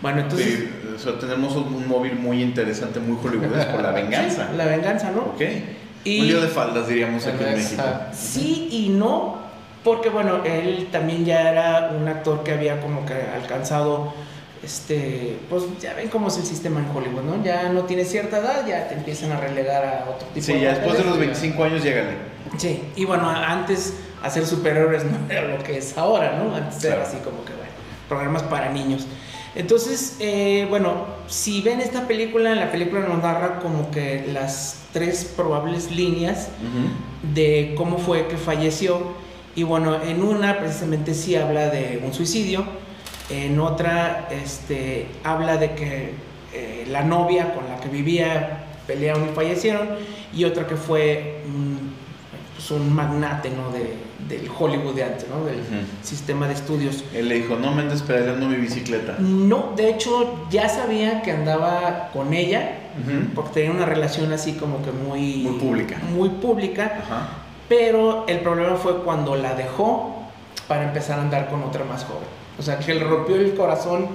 [0.00, 0.46] Bueno, entonces...
[0.61, 4.48] Sí, o sea, tenemos un, un móvil muy interesante, muy hollywoodesco, la venganza.
[4.50, 5.20] Sí, la venganza, ¿no?
[5.35, 5.42] Ok.
[6.05, 7.83] Y- Un lío de faldas, diríamos aquí en México.
[8.12, 9.37] Sí y no,
[9.85, 14.14] porque bueno, él también ya era un actor que había como que alcanzado,
[14.62, 17.42] este, pues ya ven cómo es el sistema en Hollywood, ¿no?
[17.44, 20.61] Ya no tienes cierta edad, ya te empiezan a relegar a otro tipo Sí, de
[20.61, 22.16] ya después de los 25 años, llégale.
[22.59, 26.55] Sí, y bueno, antes hacer superhéroes no era lo que es ahora, ¿no?
[26.55, 27.09] Antes era Claro.
[27.09, 27.70] así como que, bueno,
[28.09, 29.07] programas para niños.
[29.57, 35.25] Entonces, eh, bueno, si ven esta película, la película nos narra como que las tres
[35.37, 36.49] probables líneas
[37.35, 39.01] de cómo fue que falleció.
[39.57, 42.64] Y bueno, en una precisamente sí habla de un suicidio,
[43.31, 46.14] en otra este, habla de que
[46.53, 49.88] eh, la novia con la que vivía pelearon y fallecieron,
[50.35, 51.93] y otra que fue un,
[52.57, 53.71] pues, un magnate ¿no?
[53.71, 53.95] de,
[54.29, 55.45] del Hollywood de antes, ¿no?
[55.45, 55.61] del
[56.03, 57.05] sistema de estudios.
[57.14, 59.16] Él le dijo, no me andes pedaleando mi bicicleta.
[59.19, 62.79] No, de hecho ya sabía que andaba con ella,
[63.35, 65.45] porque tenía una relación así como que muy...
[65.45, 65.99] Muy pública.
[66.12, 67.01] Muy pública.
[67.05, 67.29] Ajá.
[67.69, 70.25] Pero el problema fue cuando la dejó
[70.66, 72.39] para empezar a andar con otra más joven.
[72.61, 74.07] O sea, que él rompió el corazón,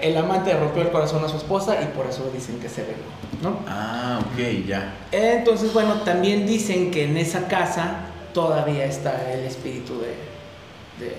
[0.00, 2.80] el amante le rompió el corazón a su esposa y por eso dicen que se
[2.80, 3.04] vengó,
[3.42, 3.58] ¿no?
[3.68, 4.94] Ah, ok, ya.
[5.12, 11.10] Entonces, bueno, también dicen que en esa casa todavía está el espíritu de, de,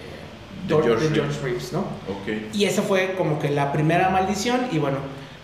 [0.67, 1.81] De George, de George Reeves, ¿no?
[1.81, 2.53] Ok.
[2.55, 4.97] Y esa fue como que la primera maldición y bueno,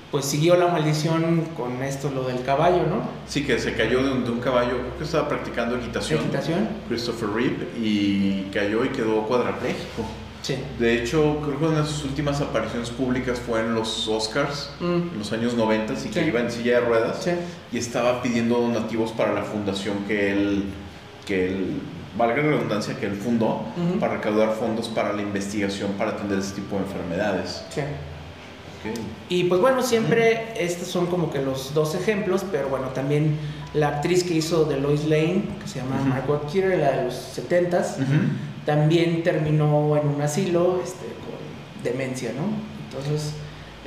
[0.10, 3.04] pues siguió la maldición con esto, lo del caballo, ¿no?
[3.28, 6.22] Sí, que se cayó de un, de un caballo, creo que estaba practicando equitación.
[6.22, 6.68] Equitación.
[6.90, 10.06] Christopher Reeve y cayó y quedó cuadrapléjico.
[10.42, 10.56] Sí.
[10.80, 14.86] De hecho, creo que una de sus últimas apariciones públicas fue en los Oscars, Mm.
[15.14, 17.32] en los años 90, y que iba en silla de ruedas Sí.
[17.72, 20.64] y estaba pidiendo donativos para la fundación que él,
[21.26, 21.80] que él,
[22.18, 23.62] valga la redundancia, que él fundó,
[24.00, 27.64] para recaudar fondos para la investigación para atender ese tipo de enfermedades.
[27.70, 27.82] Sí.
[27.82, 28.98] Ok.
[29.30, 33.38] Y pues bueno, siempre estos son como que los dos ejemplos, pero bueno, también
[33.76, 36.02] la actriz que hizo de Lois Lane, que se llama.
[36.04, 38.06] Margot Kidder, la de los 70s, Ujú.
[38.66, 42.44] También terminó en un asilo este, con demencia, ¿no?
[42.90, 43.34] Entonces,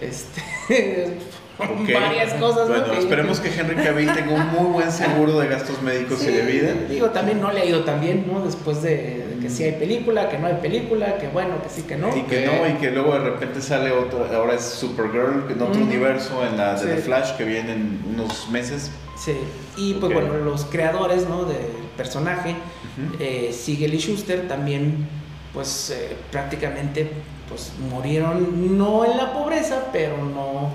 [0.00, 0.42] este,
[1.56, 1.92] Ok.
[1.92, 2.68] varias cosas.
[2.68, 2.74] ¿no?
[2.80, 6.42] Bueno, esperemos que Henry Cavill tenga un muy buen seguro de gastos médicos y de
[6.42, 6.72] vida.
[6.90, 8.44] Digo, también no le ha ido tan bien, ¿no?
[8.44, 11.82] Después de, de que sí hay película, que no hay película, que bueno, que sí,
[11.82, 12.08] que no.
[12.16, 15.80] Y que no, y que luego de repente sale otro, ahora es Supergirl en otro
[15.80, 16.86] universo, en la de Sí.
[16.86, 18.90] The Flash, que viene en unos meses.
[19.16, 19.36] Sí,
[19.76, 21.44] y pues bueno, los creadores, ¿no?
[21.44, 21.58] Del
[21.96, 23.16] personaje, Ujú.
[23.20, 25.06] eh, Siegel y Schuster también,
[25.52, 27.10] pues eh, prácticamente,
[27.48, 30.70] pues murieron no en la pobreza, pero no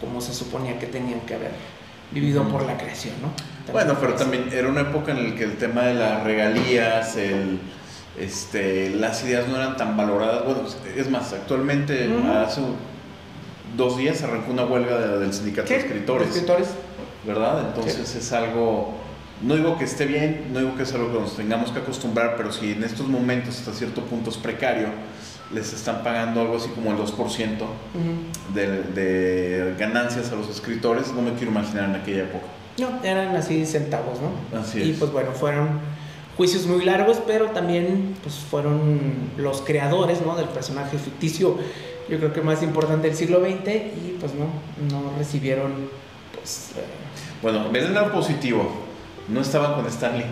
[0.00, 1.50] como se suponía que tenían que haber
[2.12, 3.30] vivido por la creación, ¿no?
[3.72, 7.60] Bueno, pero también era una época en la que el tema de las regalías, el,
[8.18, 10.44] este, las ideas no eran tan valoradas.
[10.44, 10.62] Bueno,
[10.96, 12.10] es más, actualmente
[12.44, 12.62] hace
[13.76, 15.74] dos días arrancó una huelga de- del sindicato ¿Qué?
[15.74, 16.68] de escritores, Escritores.
[17.24, 17.66] ¿verdad?
[17.68, 18.94] Entonces es algo,
[19.42, 22.36] no digo que esté bien, no digo que es algo que nos tengamos que acostumbrar,
[22.36, 24.88] pero si en estos momentos hasta cierto punto es precario,
[25.52, 28.54] les están pagando algo así como el 2% Ujú.
[28.54, 32.44] de, de ganancias a los escritores, no me quiero imaginar en aquella época.
[32.78, 34.58] No, eran así centavos, ¿no?
[34.58, 34.98] Así y es.
[34.98, 35.68] pues bueno, fueron
[36.36, 39.00] juicios muy largos, pero también pues fueron
[39.36, 40.36] los creadores, ¿no?
[40.36, 41.58] Del personaje ficticio,
[42.08, 44.46] yo creo que más importante del siglo XX y pues no,
[44.90, 45.72] no recibieron
[46.34, 46.70] pues...
[46.76, 46.84] eh,
[47.42, 48.88] Bueno, ven el lado positivo.
[49.30, 50.24] No estaban con Stanley.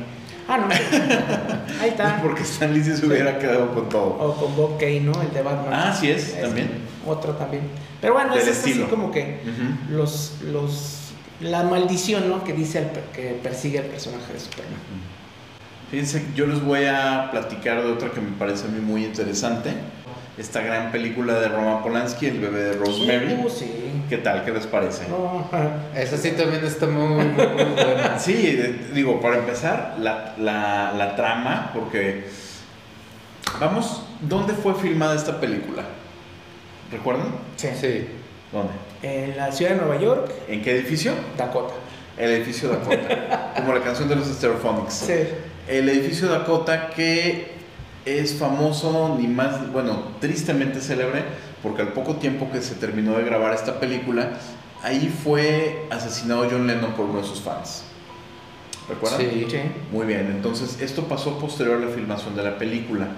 [0.49, 0.67] Ah, no,
[1.83, 2.21] ahí está.
[2.23, 4.07] Porque Stanley sí se hubiera quedado con todo.
[4.19, 5.13] O con Bob Kane, ¿no?
[5.21, 5.73] El de Batman.
[5.73, 6.71] Ah, sí es, Ese, también.
[7.07, 7.63] Otro también.
[8.01, 8.89] Pero bueno, Del es así estilo.
[8.89, 9.41] como que
[9.91, 10.99] los, los,
[11.41, 12.45] la maldición, ¿no?
[12.45, 14.79] Que dice el que persigue el personaje de Superman.
[15.91, 19.71] Fíjense, yo les voy a platicar de otra que me parece a mí muy interesante.
[20.39, 23.35] Esta gran película de Roman Polanski, El bebé de Rosemary.
[23.45, 23.73] Uh, sí.
[24.09, 24.45] ¿Qué tal?
[24.45, 25.09] ¿Qué les parece?
[25.09, 25.49] No,
[25.97, 28.19] Esa sí también está muy, muy, muy buena.
[28.19, 28.57] Sí,
[28.95, 32.27] digo, para empezar, la, la- la trama, porque...
[33.61, 35.83] Vamos, ¿dónde fue filmada esta película?
[36.93, 37.27] ¿Recuerdan?
[37.57, 37.69] sí.
[37.79, 38.07] Sí.
[38.53, 38.73] ¿Dónde?
[39.03, 41.13] En la ciudad de Nueva York, ¿En qué edificio?
[41.37, 41.75] Dakota.
[42.17, 43.53] El edificio Dakota.
[43.57, 44.95] como la canción de los Stereophonics.
[44.95, 45.13] Sí.
[45.69, 47.58] El edificio Dakota que
[48.09, 51.25] es famoso, ni más, bueno, tristemente célebre,
[51.63, 54.31] porque al poco tiempo que se terminó de grabar esta película,
[54.83, 57.85] ahí fue asesinado John Lennon por uno de sus fans.
[58.89, 59.21] ¿Recuerdan?
[59.21, 59.47] Sí.
[59.51, 59.59] Sí.
[59.93, 63.09] Muy bien, entonces esto pasó posterior a la filmación de la película.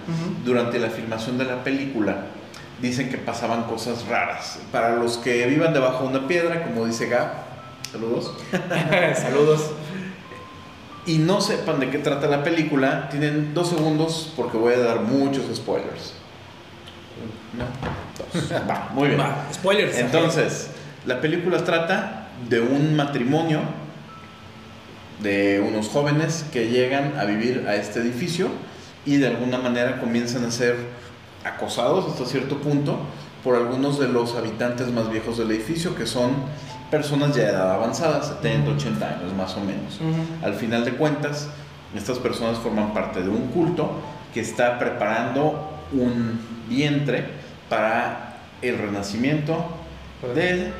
[0.44, 2.26] Durante la filmación de la película
[2.82, 4.58] dicen que pasaban cosas raras.
[4.72, 7.30] Para los que vivan debajo de una piedra, como dice Gab,
[7.92, 8.32] saludos,
[9.16, 9.70] Saludos.
[11.06, 15.00] Y no sepan de qué trata la película, tienen dos segundos porque voy a dar
[15.00, 16.14] muchos spoilers.
[17.56, 17.64] No,
[18.16, 18.52] dos.
[18.68, 19.20] Va, muy bien.
[19.20, 19.98] Va, spoilers.
[19.98, 20.70] Entonces,
[21.06, 23.60] la película trata de un matrimonio
[25.22, 28.48] de unos jóvenes que llegan a vivir a este edificio
[29.04, 30.76] y de alguna manera comienzan a ser
[31.44, 32.98] acosados hasta cierto punto
[33.42, 36.32] por algunos de los habitantes más viejos del edificio que son
[36.90, 40.00] personas ya de edad avanzada, 70, 80 años más o menos.
[40.42, 41.48] Al final de cuentas,
[41.94, 43.90] estas personas forman parte de un culto
[44.34, 47.24] que está preparando un vientre
[47.68, 49.64] para el renacimiento
[50.34, 50.72] del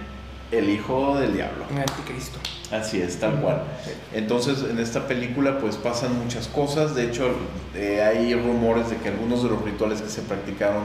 [0.53, 1.65] el hijo del diablo.
[1.71, 2.39] Un anticristo.
[2.73, 3.63] Así es, tal cual.
[4.13, 6.95] Entonces, en esta película pues pasan muchas cosas.
[6.95, 7.31] De hecho,
[7.75, 10.85] eh, hay rumores de que algunos de los rituales que se practicaron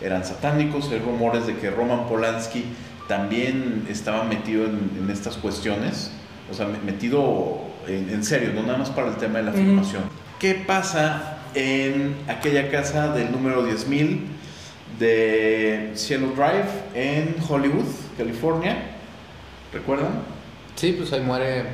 [0.00, 0.90] eran satánicos.
[0.90, 2.64] Hay rumores de que Roman Polanski
[3.08, 6.10] también estaba metido en, en estas cuestiones.
[6.50, 9.50] O sea, me- metido en, en serio, no nada más para el tema de la
[9.50, 9.60] Ujú.
[9.60, 10.02] filmación.
[10.38, 14.20] ¿Qué pasa en aquella casa del número 10.000
[14.98, 17.86] de Cielo Drive en Hollywood,
[18.16, 18.76] California?
[19.72, 20.20] ¿Recuerdan?
[20.76, 21.64] Sí, pues ahí muere.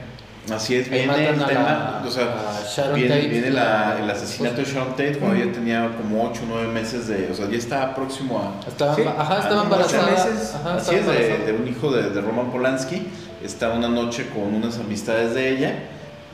[0.52, 4.56] Así es, viene el tema, la- o sea, viene, Tate, viene la- la- el asesinato
[4.56, 7.56] de Sharon Tate cuando ella tenía como 8 o 9 meses de, o sea, ya
[7.56, 8.68] estaba próximo a...
[8.68, 9.02] Estaba, Sí.
[9.06, 10.10] Ajá, estaba embarazada.
[10.10, 10.54] meses.
[10.54, 11.46] Ajá, Así estaba es, de, embarazada.
[11.46, 13.06] de un hijo de, de Roman Polanski,
[13.44, 15.74] está una noche con unas amistades de ella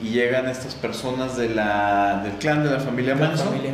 [0.02, 3.72] y llegan estas personas de la, del clan de la familia Manson familia.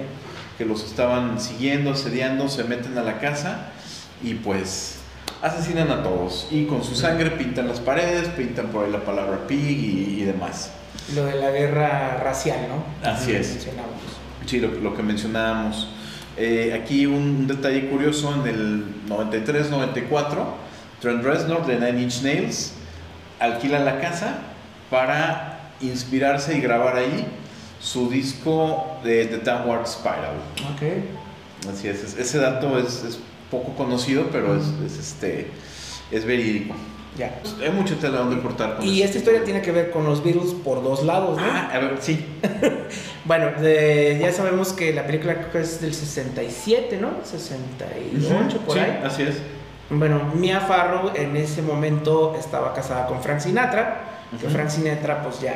[0.59, 3.67] que los estaban siguiendo, asediando, se meten a la casa
[4.23, 4.97] y pues
[5.43, 6.49] asesinan a todos.
[6.51, 10.25] Y con su sangre pintan las paredes, pintan por ahí la palabra pig y, y
[10.25, 10.71] demás.
[11.15, 13.09] Lo de la guerra racial, ¿no?
[13.09, 13.51] Así es.
[13.51, 13.91] Mencionamos.
[14.47, 15.89] Sí, lo, lo que mencionábamos.
[16.37, 20.45] Eh, aquí un, un detalle curioso, en el 93-94,
[21.01, 22.73] Trent Reznor de Nine Inch Nails
[23.41, 24.39] alquila la casa
[24.91, 27.27] para inspirarse y grabar ahí
[27.81, 30.37] su disco de The Downward Spiral.
[30.75, 31.71] Ok.
[31.73, 33.19] Así es, es- ese dato es, es
[33.53, 35.47] poco conocido, pero es, es, este,
[36.11, 36.75] es verídico.
[37.17, 37.38] Ya.
[37.62, 38.77] Hay mucha tela donde cortar.
[38.77, 41.45] con Y esta historia tiene que ver con los Beatles por dos lados, ¿no?
[41.47, 42.25] Ah, a ver, sí.
[43.27, 47.11] Bueno, de- ya sabemos que la película creo que es del 67, ¿no?
[47.23, 49.01] 68 por Sí, ahí.
[49.05, 49.37] así es.
[49.91, 54.01] Bueno, Mia Farrow en ese momento estaba casada con Frank Sinatra,
[54.41, 54.55] que Ujú.
[54.55, 55.55] Frank Sinatra pues ya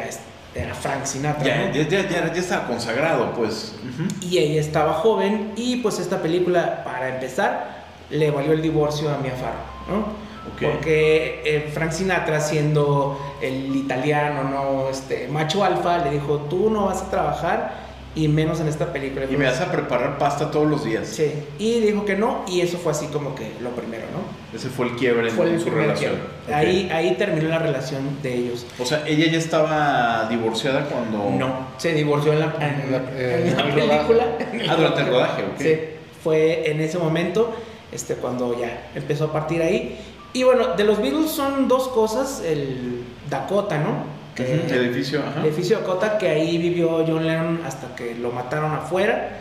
[0.54, 1.44] era Frank Sinatra.
[1.44, 1.74] Ya, ¿no?
[1.74, 3.74] ya, ya, ya, ya estaba consagrado, pues.
[3.82, 4.08] Ujú.
[4.20, 7.75] Y ella estaba joven y pues esta película, para empezar,
[8.10, 10.26] le valió el divorcio a Mia Farrow, ¿no?
[10.60, 14.88] Porque eh, Frank Sinatra, siendo el italiano, ¿no?
[14.88, 19.26] Este, macho alfa, le dijo, tú no vas a trabajar y menos en esta película.
[19.28, 21.06] Y me vas a preparar pasta todos los días.
[21.08, 24.56] Sí, y dijo que no, y eso fue así como que lo primero, ¿no?
[24.56, 26.14] Ese fue el quiebre en, Fue en el su relación.
[26.50, 28.64] Ahí, ahí terminó la relación de ellos.
[28.78, 31.28] O sea, ella ya estaba divorciada cuando.
[31.38, 34.24] No, se divorció en la, en En la- en en la el película.
[34.70, 35.58] Ah, durante el rodaje, ok.
[35.60, 35.78] Sí,
[36.24, 37.54] fue en ese momento
[37.92, 39.98] este, cuando ya empezó a partir ahí.
[40.32, 44.14] Y bueno, de los Beatles son dos cosas, el Dakota, ¿no?
[44.34, 45.40] Que- El edificio, ajá.
[45.40, 49.38] el edificio Dakota, que ahí vivió John Lennon hasta que lo mataron afuera.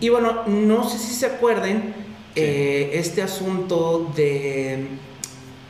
[0.00, 1.94] Y bueno, no sé si se acuerden
[2.34, 2.42] Sí.
[2.42, 4.88] eh, este asunto de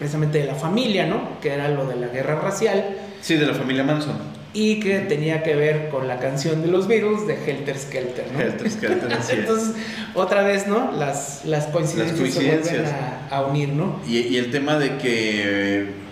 [0.01, 1.39] precisamente de la familia, ¿no?
[1.41, 4.17] Que era lo de la guerra racial Sí, de la familia Manson.
[4.59, 8.40] Y que tenía que ver con la canción de los Beatles de Helter Skelter, ¿no?
[8.40, 9.38] Helter Skelter, así es.
[9.40, 9.75] Entonces,
[10.14, 10.92] otra vez, ¿no?
[10.92, 12.95] Las, las coincidencias, Las se vuelven coincidencias.
[13.31, 14.01] a, a unir, ¿no?
[14.09, 16.07] Y, y el tema de que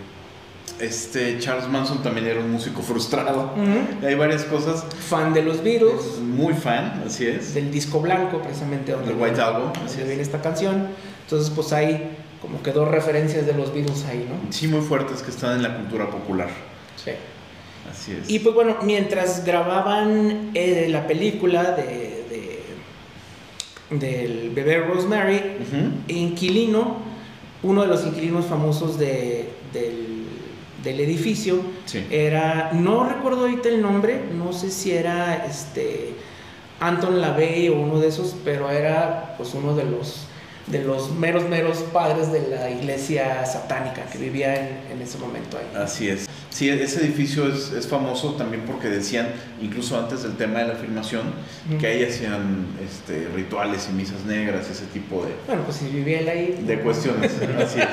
[0.81, 3.53] este Charles Manson también era un músico frustrado.
[3.57, 4.07] Ujú.
[4.07, 4.85] Hay varias cosas.
[5.09, 7.55] Fan de los Beatles, Es muy fan, así es.
[7.55, 10.07] del disco blanco, precisamente donde, El White Album, así donde es.
[10.09, 10.89] viene esta canción.
[11.25, 14.53] Entonces, pues hay como que dos referencias de los Beatles ahí, ¿no?
[14.53, 16.49] Sí, muy fuertes que están en la cultura popular.
[17.03, 17.13] Sí.
[17.91, 18.29] Así es.
[18.31, 21.83] Y pues bueno, mientras grababan eh, la película de,
[22.31, 22.65] de-
[23.91, 25.41] del bebé Rosemary,
[26.09, 26.97] inquilino,
[27.63, 30.25] uno de los inquilinos famosos de- del,
[30.83, 32.05] del edificio, Sí.
[32.11, 36.15] era, no recuerdo ahorita el nombre, no sé si era este
[36.81, 40.27] Anton LaVey o uno de esos, pero era pues uno de los
[40.67, 45.59] de los meros, meros padres de la iglesia satánica que vivía en, en ese momento
[45.59, 45.67] ahí.
[45.79, 46.25] Así es.
[46.55, 49.27] Sí, ese edificio es, es famoso también porque decían,
[49.61, 51.23] incluso antes del tema de la filmación,
[51.69, 51.79] Ujú.
[51.79, 56.21] que ahí hacían este, rituales y misas negras, ese tipo de, Bueno, pues si vivía
[56.21, 56.65] él ahí.
[56.65, 57.33] de cuestiones.
[57.59, 57.89] Así es.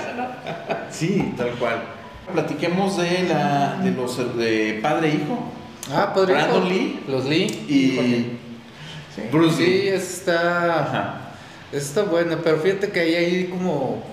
[0.96, 1.82] Sí, tal cual.
[2.32, 5.52] Platiquemos de, la, de los de padre e hijo.
[5.92, 7.46] Ah, podría Brandon Lee Los Lee.
[7.68, 7.98] y
[9.16, 9.24] Sí.
[9.32, 9.88] Bruce Sí, Lee.
[9.88, 10.80] está.
[10.82, 11.18] Ajá.
[11.72, 14.04] Está buena, pero fíjate que ahí hay como.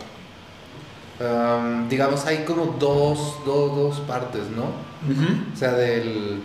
[1.20, 4.64] Am, digamos, hay como dos, dos, dos partes, ¿no?
[4.64, 6.40] O sea, del.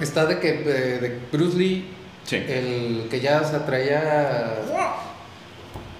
[0.00, 1.92] Está de que eh, de Bruce Lee,
[2.24, 2.36] Sí.
[2.36, 4.54] el que ya se atraía.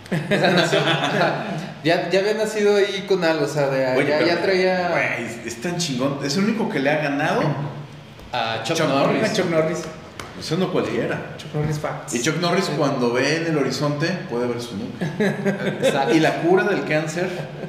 [0.08, 0.80] O sea, nació-
[1.82, 4.88] ya, ya había nacido ahí con algo, o sea, de, Oye, ya, pero- ya traía
[4.90, 6.18] Güey, es tan chingón.
[6.24, 7.40] Es el único que le ha ganado.
[8.32, 9.22] a Chuck, Chuck Norris.
[9.24, 9.78] Ah, Chuck Norris.
[10.38, 11.34] Eso no cualquiera.
[11.38, 12.14] Chuck Norris Facts.
[12.14, 15.06] Y Chuck Norris cuando ve en el horizonte puede ver su nuca.
[15.80, 16.14] Exacto.
[16.14, 17.28] Y la cura del cáncer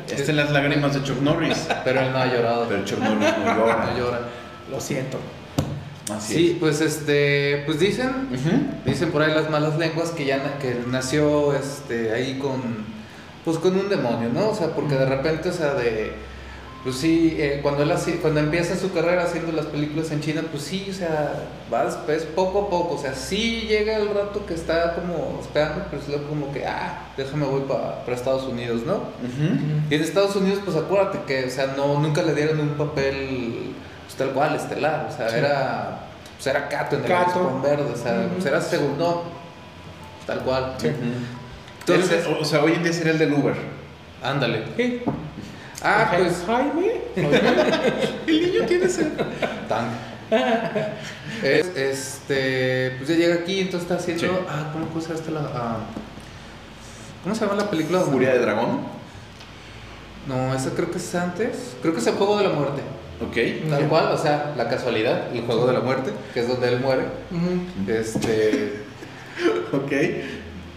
[0.09, 1.67] está en las lágrimas de Chuck Norris.
[1.83, 2.65] Pero él no ha llorado.
[2.67, 4.19] Pero Chuck Norris no no llora.
[4.69, 5.17] Lo siento.
[6.13, 8.85] Así Sí, pues este, pues dicen, es.
[8.85, 12.61] Dicen por ahí las malas lenguas que ya na- que nació este ahí con
[13.43, 14.49] pues con un demonio, ¿no?
[14.49, 16.11] O sea, porque de repente, o sea, de
[16.87, 20.41] pues sí, eh, cuando él así, cuando empieza su carrera haciendo las películas en China,
[20.49, 21.33] pues sí, o sea,
[21.73, 25.83] va después poco a poco, o sea, sí llega el rato que está como esperando,
[25.89, 29.01] pero es luego como que, ah, déjame voy pa- para Estados Unidos, ¿no?
[29.89, 33.73] Y en Estados Unidos, pues acuérdate que, o sea, no, nunca le dieron un papel
[34.05, 35.09] pues, tal cual, estelar.
[35.11, 35.35] O sea, Sí.
[35.39, 35.99] era,
[36.37, 37.59] pues, era Cato en el Cato.
[37.61, 37.91] Verde.
[37.93, 39.23] O sea, pues, era segundo,
[40.25, 40.75] tal cual.
[40.77, 40.87] Sí.
[41.81, 43.55] Entonces, o sea, hoy en día sería el del Uber.
[44.23, 44.63] ándale.
[44.77, 45.01] Sí.
[45.83, 46.91] Ah, pues, Jaime.
[48.27, 49.09] El niño tiene sed.
[49.69, 49.89] tan.
[51.43, 54.45] Es, este, pues ya llega aquí, entonces está haciendo, Sí.
[54.49, 55.77] ah, ¿cómo cosa esta la, ah,
[57.23, 57.99] ¿cómo se llama la película?
[58.01, 58.81] Furia de dragón.
[60.27, 62.81] No, esa creo que es antes, creo que es el Juego de la Muerte.
[63.21, 63.69] Ok.
[63.69, 66.79] Tal cual, o sea, la casualidad, el Juego de la Muerte, que es donde él
[66.81, 67.03] muere.
[67.87, 68.81] Este,
[69.71, 69.91] Ok.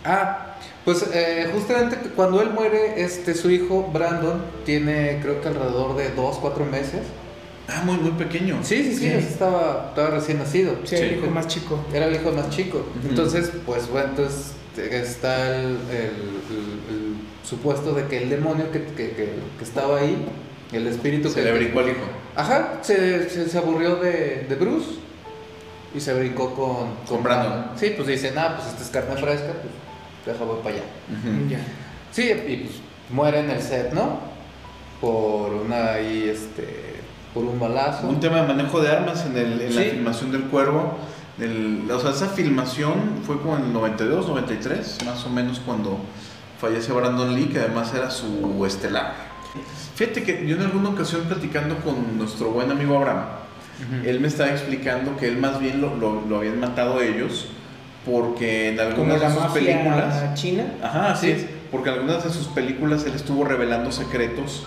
[0.04, 0.49] Ah,
[0.84, 5.96] pues eh, justamente que cuando él muere, este, su hijo Brandon tiene creo que alrededor
[5.96, 7.00] de 2, 4 meses.
[7.68, 8.58] Ah, muy, muy pequeño.
[8.62, 9.06] Sí, sí, sí, Sí.
[9.06, 10.74] estaba, estaba recién nacido.
[10.84, 11.78] Sí, el hijo más chico.
[11.94, 12.84] Era el hijo más chico.
[13.08, 17.14] Entonces, pues bueno, entonces eh, está el, el- el- el
[17.48, 20.16] supuesto de que el demonio que, que- que- que estaba ahí,
[20.72, 21.42] el espíritu Se que...
[21.42, 22.00] le brincó al hijo.
[22.34, 24.86] Ajá, se, se, se aburrió de, de Bruce
[25.94, 27.66] y se brincó con, Con Brandon.
[27.76, 29.74] Sí, pues dicen, ah, pues esta es carne fresca, pues
[30.26, 30.84] deja voy para allá.
[32.12, 32.74] Sí, y pues
[33.10, 34.18] muere en el set, ¿no?
[35.00, 36.96] Por una ahí, este,
[37.32, 38.06] por un balazo.
[38.08, 40.98] Un tema de manejo de armas en, el, en la filmación del cuervo.
[41.38, 45.98] Del- o sea, esa filmación fue como en el 92, 93, más o menos cuando
[46.60, 49.14] fallece Brandon Lee, que además era su estelar.
[49.94, 53.24] Fíjate que yo en alguna ocasión platicando con nuestro buen amigo Abraham,
[54.04, 57.46] él me estaba explicando que él más bien lo, lo- lo habían matado ellos
[58.06, 60.34] porque en algunas de sus películas...
[60.34, 60.64] china.
[60.82, 61.32] Ajá, así Sí.
[61.32, 61.46] es.
[61.70, 64.66] Porque en algunas de sus películas él estuvo revelando secretos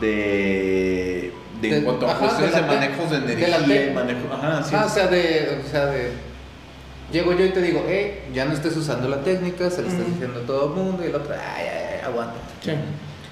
[0.00, 3.94] de, de, en De- cuanto a ajá, cuestiones de de, manejos de de energía y
[3.94, 4.32] manejo.
[4.32, 6.12] Ajá, así Ah, o sea, de, o sea, de,
[7.12, 10.06] llego yo y te digo, hey, ya no estés usando la técnica, se lo estás
[10.06, 12.34] diciendo a todo el mundo, y el otro, ay, ay, ay, aguanta.
[12.62, 12.72] Sí.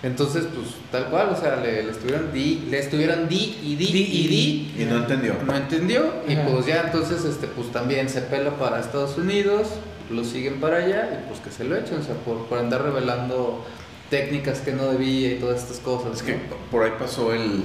[0.03, 3.87] Entonces, pues, tal cual, o sea, le, le estuvieron di, le estuvieron di y di,
[3.87, 5.35] Di y di, Y no entendió.
[5.45, 6.47] no entendió, y Ajá.
[6.47, 9.69] pues ya entonces, este, pues también se pela para Estados Unidos,
[10.11, 12.83] lo siguen para allá, y pues que se lo echen, o sea, por, por andar
[12.83, 13.65] revelando
[14.09, 16.19] técnicas que no debía y todas estas cosas.
[16.19, 16.39] Es que
[16.71, 17.65] por ahí pasó el.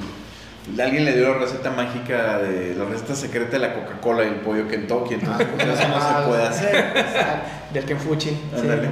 [0.81, 4.35] Alguien le dio la receta mágica de la receta secreta de la Coca-Cola y el
[4.35, 6.85] pollo Kentucky, entonces pues, eso no se puede hacer.
[7.73, 8.31] Del Kenfuchi.
[8.57, 8.87] Ándale.
[8.87, 8.89] Sí,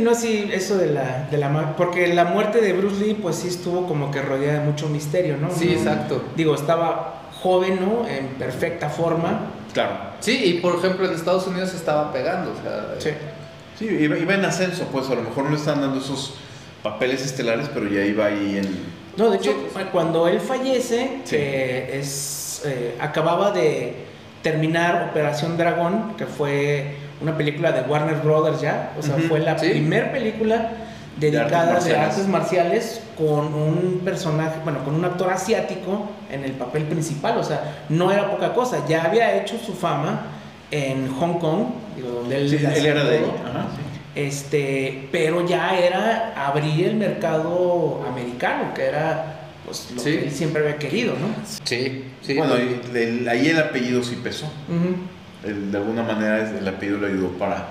[0.00, 3.36] no, sí, eso de la, de la ma- porque la muerte de Bruce Lee, pues
[3.36, 5.50] sí estuvo como que rodeada de mucho misterio, ¿no?
[5.50, 6.24] Sí, No- exacto.
[6.36, 8.06] Digo, estaba joven, ¿no?
[8.08, 9.50] En perfecta forma.
[9.74, 9.92] Claro.
[10.20, 13.10] Sí, y por ejemplo en Estados Unidos estaba pegando, o sea, Sí.
[13.78, 16.34] Sí, iba, iba en ascenso, pues a lo mejor no le están dando esos
[16.82, 18.68] papeles estelares, pero ya iba ahí en.
[19.16, 19.52] No, de hecho,
[19.90, 21.36] cuando él fallece, Sí.
[21.38, 23.94] eh, es, eh, acababa de
[24.42, 28.92] terminar Operación Dragón, que fue una película de Warner Brothers ya.
[28.98, 29.68] O sea, Ujú, fue la sí.
[29.70, 30.70] primera película
[31.16, 36.52] dedicada artes de artes marciales con un personaje, bueno, con un actor asiático en el
[36.52, 37.36] papel principal.
[37.38, 38.84] O sea, no era poca cosa.
[38.88, 40.22] Ya había hecho su fama
[40.70, 41.64] en Hong Kong,
[41.96, 43.24] digo, donde él, Sí, él era de ahí.
[43.48, 43.82] Ajá, sí.
[44.14, 50.10] Este, pero ya era abrir el mercado americano, que era pues lo Sí.
[50.18, 51.28] que él siempre había querido, ¿no?
[51.64, 52.34] sí, sí.
[52.36, 54.46] bueno, no, y el- ahí el apellido sí pesó.
[54.68, 54.96] Ujú.
[55.44, 57.70] El- de alguna manera el apellido le ayudó para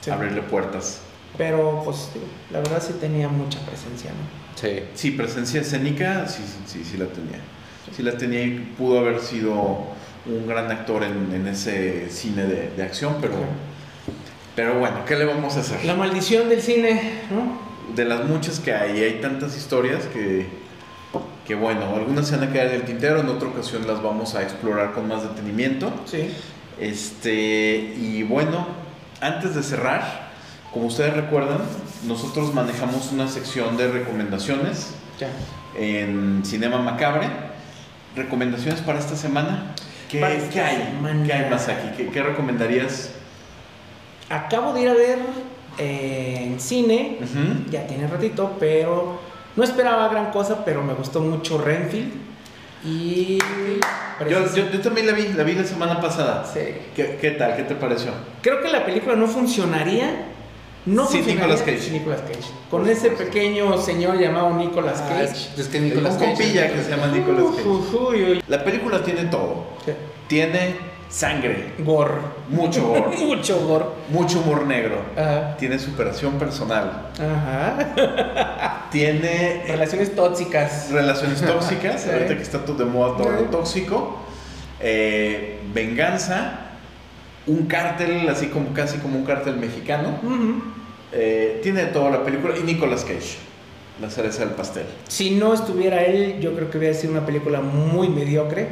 [0.00, 0.10] Sí.
[0.10, 1.00] abrirle puertas.
[1.36, 2.10] Pero pues
[2.50, 4.60] la verdad sí tenía mucha presencia, ¿no?
[4.60, 4.82] Sí.
[4.94, 7.38] Sí, presencia escénica, sí, sí, sí, sí la tenía.
[7.96, 9.86] Sí la tenía y pudo haber sido
[10.26, 13.34] un gran actor en, en ese cine de, de acción, pero,
[14.56, 15.84] pero bueno, ¿qué le vamos a hacer?
[15.84, 17.58] La maldición del cine, ¿no?
[17.94, 20.46] De las muchas que hay, hay tantas historias que,
[21.46, 24.34] que bueno, algunas se van a quedar en el tintero, en otra ocasión las vamos
[24.34, 25.90] a explorar con más detenimiento.
[26.04, 26.30] Sí.
[26.80, 28.66] Este, y bueno,
[29.20, 30.30] antes de cerrar,
[30.72, 31.58] como ustedes recuerdan,
[32.06, 35.28] nosotros manejamos una sección de recomendaciones Ya.
[35.78, 37.28] en Cinema Macabre.
[38.16, 39.74] ¿Recomendaciones para esta semana?
[40.10, 40.76] ¿Qué, esta qué hay?
[40.94, 41.26] semana.
[41.26, 41.88] ¿Qué hay más aquí?
[41.96, 43.10] ¿Qué, qué recomendarías?
[44.28, 45.18] Acabo de ir a ver
[45.78, 47.18] eh, en cine,
[47.70, 49.20] ya tiene ratito, pero
[49.54, 52.12] no esperaba gran cosa, pero me gustó mucho Renfield.
[52.84, 53.38] Y.
[54.28, 56.44] Yo, yo- yo también la vi, la vi la semana pasada.
[56.52, 56.60] Sí.
[56.94, 57.56] ¿Qué, qué tal?
[57.56, 58.12] ¿Qué te pareció?
[58.42, 60.26] Creo que la película no funcionaría.
[60.86, 61.78] No Sin funcionaría Nicolas Cage.
[61.82, 62.50] sin Nicolas Cage.
[62.70, 65.24] Con ese pequeño señor llamado Nicolas Ah, Cage.
[65.24, 66.26] es, es que Un Nicolas Cage.
[66.34, 67.68] compilla que se llama Nicolas Cage.
[67.68, 68.42] Uy, uy.
[68.48, 69.64] La película tiene todo.
[70.26, 70.76] Tiene
[71.10, 72.14] sangre, Gore.
[72.48, 73.84] mucho gore, Mucho gore.
[74.10, 74.96] mucho humor negro.
[75.16, 75.56] Ajá.
[75.58, 77.08] Tiene superación personal.
[77.18, 78.86] Ajá.
[78.90, 80.88] Tiene Relaciones tóxicas.
[80.90, 82.10] relaciones tóxicas, Sí.
[82.10, 84.18] ahorita que está todo de moda todo lo tóxico,
[84.80, 86.60] eh, venganza,
[87.46, 90.18] un cártel, así como casi como un cártel mexicano,
[91.12, 93.36] eh, tiene toda la película y Nicolas Cage,
[94.00, 94.86] la cereza del pastel.
[95.08, 98.68] Si no estuviera él, yo creo que hubiera sido una película muy mediocre.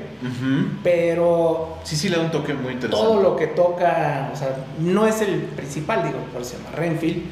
[0.83, 3.07] Pero Sí, sí, le da un toque muy interesante.
[3.07, 7.23] todo lo que toca, o sea, no es el principal, digo, por se llama Renfield.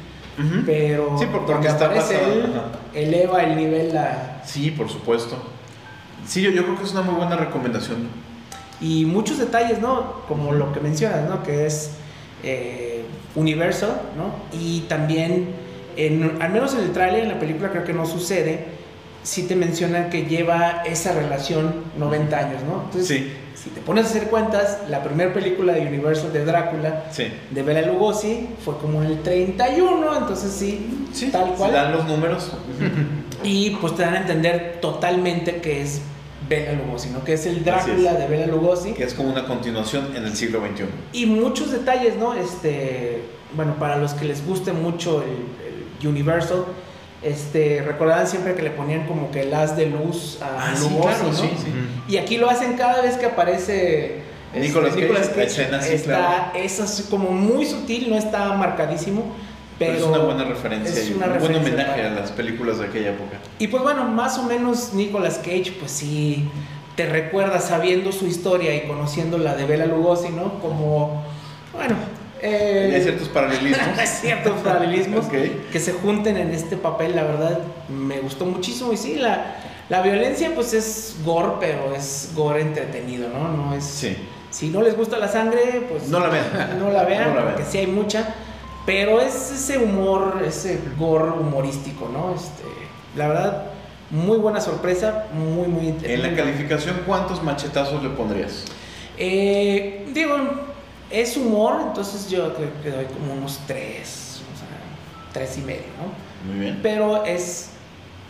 [0.65, 2.53] Pero Sí, por- porque donde está aparece él,
[2.93, 5.35] eleva el nivel a, Sí, por supuesto.
[6.27, 8.07] Sí, yo, yo creo que es una muy buena recomendación.
[8.79, 10.21] y muchos detalles, ¿no?
[10.27, 11.41] Como lo que mencionas, ¿no?
[11.41, 11.93] Que es
[12.43, 14.35] eh, Universal, ¿no?
[14.55, 15.47] Y también,
[15.97, 18.65] en- al menos en el tráiler, en la película creo que no sucede,
[19.23, 22.83] sí te mencionan que lleva esa relación 90 años, ¿no?
[22.85, 27.05] Entonces, Sí, si te pones a hacer cuentas, la primera película de Universal de Drácula
[27.11, 27.25] sí.
[27.51, 31.73] de Bela Lugosi fue como en el 31, entonces sí, Sí, tal se cual.
[31.73, 32.51] dan los números.
[33.43, 36.01] Y pues te dan a entender totalmente que es
[36.47, 37.23] Bela Lugosi, ¿no?
[37.23, 38.19] Que es el Drácula es.
[38.19, 38.93] de Bela Lugosi.
[38.93, 40.85] que es como una continuación en el siglo XXI.
[41.13, 42.33] Y muchos detalles, ¿no?
[42.35, 43.23] Este,
[43.53, 45.66] bueno, para los que les guste mucho el
[46.05, 46.65] Universal,
[47.23, 50.83] este, recordarán siempre que le ponían como que el haz de luz a Ah, sí,
[50.89, 51.33] Lugosi, claro, ¿no?
[51.33, 51.71] sí, sí.
[52.07, 54.21] Y aquí lo hacen cada vez que aparece
[54.53, 56.43] este, Nicolas Cage, escena, sí, está, claro.
[56.55, 59.23] Es así como muy sutil, no está marcadísimo,
[59.79, 62.31] pero, Pero, es una buena referencia es y un una buen referencia homenaje a las
[62.31, 63.37] películas de aquella época.
[63.59, 66.47] Y pues bueno, más o menos Nicolas Cage, pues sí,
[66.95, 70.59] te recuerda sabiendo su historia y conociendo la de Bela Lugosi, ¿no?
[70.59, 71.23] Como,
[71.73, 71.95] bueno,
[72.41, 73.87] eh, Hay ciertos paralelismos.
[74.21, 75.33] ciertos paralelismos Ok.
[75.71, 77.59] que se junten en este papel, la verdad,
[77.89, 78.93] me gustó muchísimo.
[78.93, 79.55] Y sí, la,
[79.89, 83.49] la violencia pues es gore, pero es gore entretenido, ¿no?
[83.49, 83.83] No es...
[83.83, 84.15] Sí.
[84.49, 86.45] Si no les gusta la sangre, pues No la vean.
[86.79, 87.71] no la vean, No la porque vean.
[87.71, 88.33] sí hay mucha.
[88.85, 92.33] Pero es ese humor, ese gore humorístico, ¿no?
[92.33, 92.63] Este,
[93.17, 93.65] la verdad,
[94.09, 98.63] muy buena sorpresa, muy, muy En la calificación, ¿cuántos machetazos le pondrías?
[99.17, 100.37] Eh, digo,
[101.11, 104.67] es humor, entonces yo creo que doy como unos tres, o sea,
[105.33, 106.51] tres y medio, ¿no?
[106.51, 106.79] Muy bien.
[106.83, 107.69] Pero es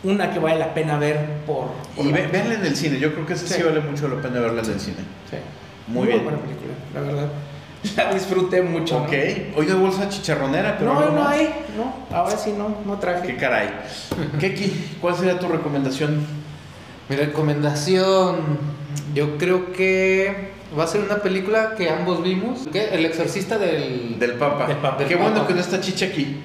[0.04, 1.66] una que vale la pena ver por...
[1.96, 2.98] por Y la- ve, véanla en el cine.
[3.00, 3.62] Yo creo que esa sí, Sí.
[3.62, 4.96] vale mucho la pena verla en el cine.
[5.30, 5.36] Sí.
[5.88, 6.22] Muy bien.
[6.22, 7.28] buena película, la verdad.
[7.96, 8.98] La disfruté mucho.
[8.98, 9.04] ¿no?
[9.04, 9.12] Ok.
[9.56, 11.28] Hoy de bolsa chicharronera, pero No, no más.
[11.32, 13.26] hay, no, ahora sí no, no traje.
[13.28, 13.68] Qué caray.
[14.40, 16.26] Keki, ¿cuál sería tu recomendación?
[17.08, 18.58] Mi recomendación,
[19.14, 22.68] yo creo que va a ser una película que ambos vimos.
[22.72, 22.88] ¿Qué?
[22.92, 24.18] El exorcista del...
[24.18, 24.66] Del Papa.
[24.66, 24.98] Del Papa.
[24.98, 25.48] Qué Del bueno Papa.
[25.48, 26.36] que no está Chicha aquí.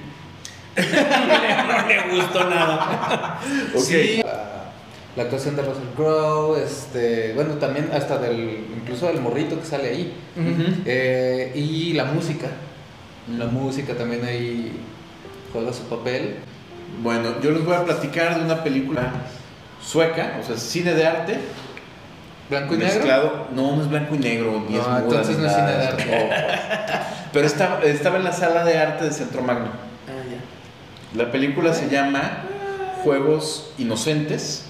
[0.76, 3.40] no le gustó nada.
[3.74, 3.80] Ok.
[3.82, 4.72] Sí, la,
[5.16, 9.88] la actuación de Russell Crowe, este, bueno, también hasta del, incluso del morrito que sale
[9.90, 10.12] ahí.
[10.84, 12.48] Eh, y la música.
[13.38, 14.72] La música también ahí
[15.52, 16.36] juega su papel.
[17.02, 19.12] Bueno, yo les voy a platicar de una película
[19.82, 21.38] sueca, o sea, cine de arte.
[22.50, 22.94] Blanco y negro.
[22.94, 23.46] mezclado.
[23.54, 25.68] No, no es blanco y negro, ni es Ah, muda, entonces ni no es nada.
[25.70, 26.04] cine de arte.
[26.28, 27.04] No.
[27.32, 29.66] Pero estaba, estaba en la sala de arte de Centro Magno.
[29.66, 32.44] Ah, La película se llama
[33.02, 34.64] Juegos Inocentes.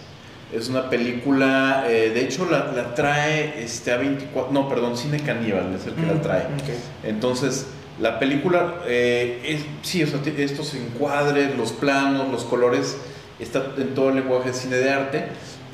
[0.52, 5.74] Es una película, eh, de hecho la, la trae este, A24, no, perdón, Cine Caníbal
[5.74, 6.42] es el que Mm, la trae.
[6.42, 6.70] ok.
[7.04, 7.66] Entonces,
[8.00, 12.96] la película, eh, es, sí, o sea, t- estos encuadres, los planos, los colores,
[13.40, 15.24] está en todo el lenguaje de cine de arte,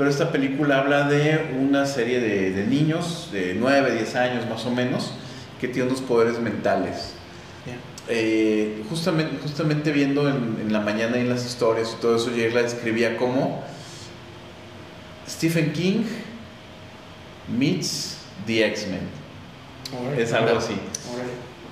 [0.01, 4.65] pero esta película habla de una serie de, de niños de 9, 10 años más
[4.65, 5.13] o menos,
[5.61, 7.13] que tienen unos poderes mentales.
[8.09, 12.35] eh, justamente, justamente viendo en, en la mañana y en las historias y todo eso,
[12.35, 13.63] yo la describía como
[15.29, 16.05] Stephen King
[17.59, 19.03] meets The X-Men.
[20.17, 20.77] Es algo así.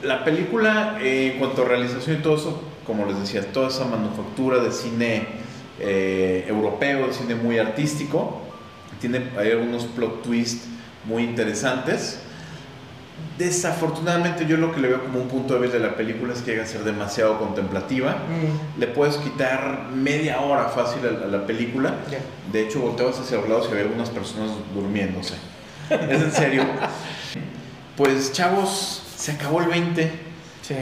[0.02, 3.86] La película, eh, en cuanto a realización y todo eso, como les decía, toda esa
[3.86, 5.47] manufactura de cine
[5.80, 8.40] eh, europeo, de cine muy artístico,
[9.00, 10.66] tiene hay algunos plot twists
[11.04, 12.20] muy interesantes.
[13.36, 16.52] Desafortunadamente yo lo que le veo como un punto débil de la película es que
[16.52, 18.10] llega a ser demasiado contemplativa.
[18.28, 21.94] Mm, Le puedes quitar media hora fácil a, la película.
[22.52, 25.34] De hecho, volteabas hacia los lados y había algunas personas durmiéndose.
[25.90, 26.64] Es en serio.
[27.96, 30.10] Pues chavos, se acabó el 20.
[30.62, 30.74] Sí.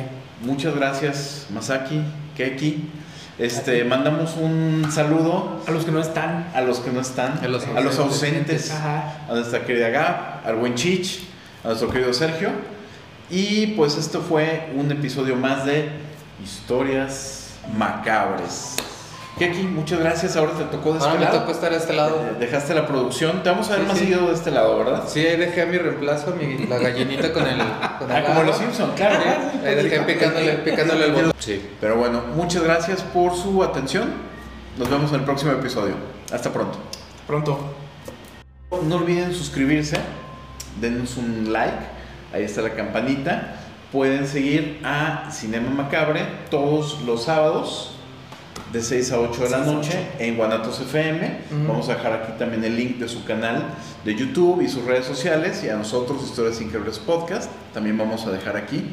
[0.43, 2.01] Muchas gracias, Masaki,
[2.37, 2.91] Keki.
[3.39, 6.49] Este, mandamos un saludo A los que no están.
[6.55, 8.71] a los que no están, A los ausentes, ausentes.
[8.71, 9.19] Ajá.
[9.29, 11.21] a nuestra querida Gab, al buen Chich,
[11.63, 12.51] a nuestro querido Sergio.
[13.29, 15.91] Y pues esto fue un episodio más de
[16.43, 18.77] Historias Macabres.
[19.39, 20.35] Keki, muchas gracias.
[20.37, 21.39] Ahora te tocó de Ahora este me lado.
[21.41, 22.21] tocó estar a este lado.
[22.41, 23.43] Dejaste la producción.
[23.43, 24.05] Te vamos a ver Sí, más sí.
[24.05, 25.05] seguido de este lado, ¿verdad?
[25.07, 27.59] Sí, ahí dejé a mi reemplazo, mi, la gallinita con el.
[27.99, 29.19] Con Ah, como los Simpson, claro.
[29.65, 31.33] Ahí dejé picándole, picándole el botón.
[31.39, 31.63] Sí.
[31.81, 34.11] Pero bueno, muchas gracias por su atención.
[34.79, 35.95] Nos vemos en el próximo episodio.
[36.33, 36.79] Hasta pronto.
[37.27, 37.59] Pronto.
[38.85, 39.97] No olviden suscribirse,
[40.81, 41.77] denos un like,
[42.33, 43.55] ahí está la campanita.
[43.93, 47.96] Pueden seguir a Cinema Macabre todos los sábados
[48.77, 51.39] de 6 a 8 de la 6 a noche en Guanatos FM.
[51.67, 53.65] Vamos a dejar aquí también el link de su canal
[54.05, 57.51] de YouTube y sus redes sociales y a nosotros Historias Increíbles Podcast.
[57.73, 58.85] También vamos a dejar aquí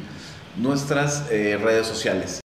[0.56, 2.43] nuestras eh, redes sociales.